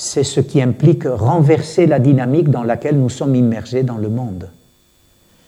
[0.00, 4.48] c'est ce qui implique renverser la dynamique dans laquelle nous sommes immergés dans le monde.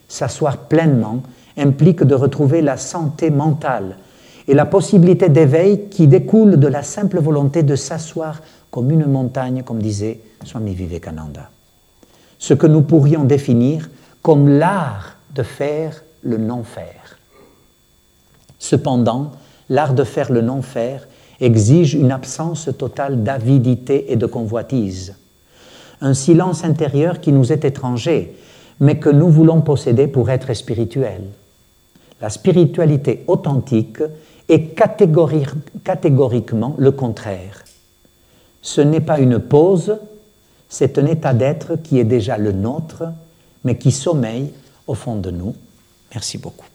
[0.09, 1.23] S'asseoir pleinement
[1.57, 3.97] implique de retrouver la santé mentale
[4.49, 8.41] et la possibilité d'éveil qui découle de la simple volonté de s'asseoir
[8.73, 11.49] comme une montagne, comme disait Swami Vivekananda.
[12.41, 13.89] Ce que nous pourrions définir
[14.21, 17.21] comme l'art de faire le non-faire.
[18.59, 19.31] Cependant,
[19.69, 21.07] l'art de faire le non-faire
[21.41, 25.15] exige une absence totale d'avidité et de convoitise,
[26.01, 28.37] un silence intérieur qui nous est étranger,
[28.81, 31.23] mais que nous voulons posséder pour être spirituel.
[32.21, 34.03] La spiritualité authentique
[34.49, 34.75] est
[35.85, 37.65] catégoriquement le contraire.
[38.63, 39.97] Ce n'est pas une pause,
[40.69, 43.05] c'est un état d'être qui est déjà le nôtre,
[43.65, 44.53] mais qui sommeille
[44.87, 45.55] au fond de nous.
[46.13, 46.67] Merci beaucoup.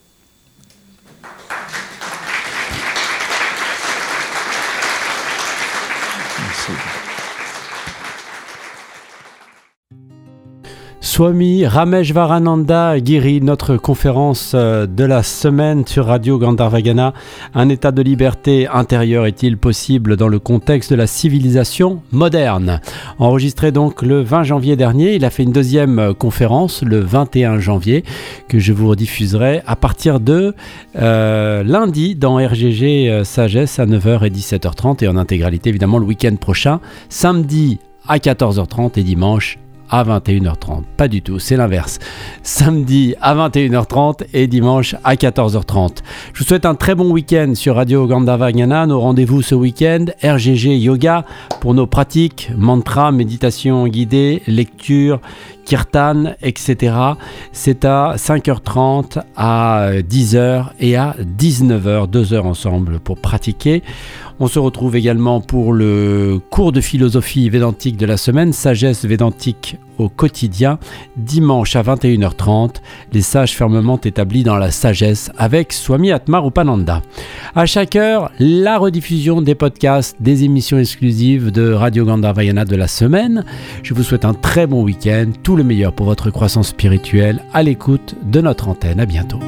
[11.15, 17.13] Swami Rameshvarananda Giri, notre conférence euh, de la semaine sur Radio Gandharvagana.
[17.53, 22.81] Un état de liberté intérieure est-il possible dans le contexte de la civilisation moderne?
[23.17, 27.59] Enregistré donc le 20 janvier dernier, il a fait une deuxième euh, conférence le 21
[27.59, 28.03] janvier
[28.49, 30.53] que je vous rediffuserai à partir de
[30.97, 36.35] euh, lundi dans RGG Sagesse à 9h et 17h30 et en intégralité évidemment le week-end
[36.35, 39.59] prochain, samedi à 14h30 et dimanche
[39.89, 40.83] à 21h30.
[40.97, 41.99] Pas du tout, c'est l'inverse.
[42.43, 45.97] Samedi à 21h30 et dimanche à 14h30.
[46.33, 48.85] Je vous souhaite un très bon week-end sur Radio Gandavagana.
[48.85, 51.25] Nos rendez-vous ce week-end, RGG Yoga
[51.61, 55.19] pour nos pratiques, mantra, méditation guidée, lecture,
[55.65, 56.95] kirtan, etc.
[57.51, 63.83] C'est à 5h30, à 10h et à 19h, deux heures ensemble pour pratiquer.
[64.39, 69.77] On se retrouve également pour le cours de philosophie védantique de la semaine, sagesse védantique
[69.97, 70.79] au quotidien,
[71.17, 72.75] dimanche à 21h30,
[73.13, 77.01] les sages fermement établis dans la sagesse avec Swami Atmar Upananda.
[77.55, 82.87] À chaque heure, la rediffusion des podcasts, des émissions exclusives de Radio Gandharvayana de la
[82.87, 83.45] semaine.
[83.83, 87.63] Je vous souhaite un très bon week-end, tout le meilleur pour votre croissance spirituelle à
[87.63, 88.99] l'écoute de notre antenne.
[88.99, 89.39] À bientôt.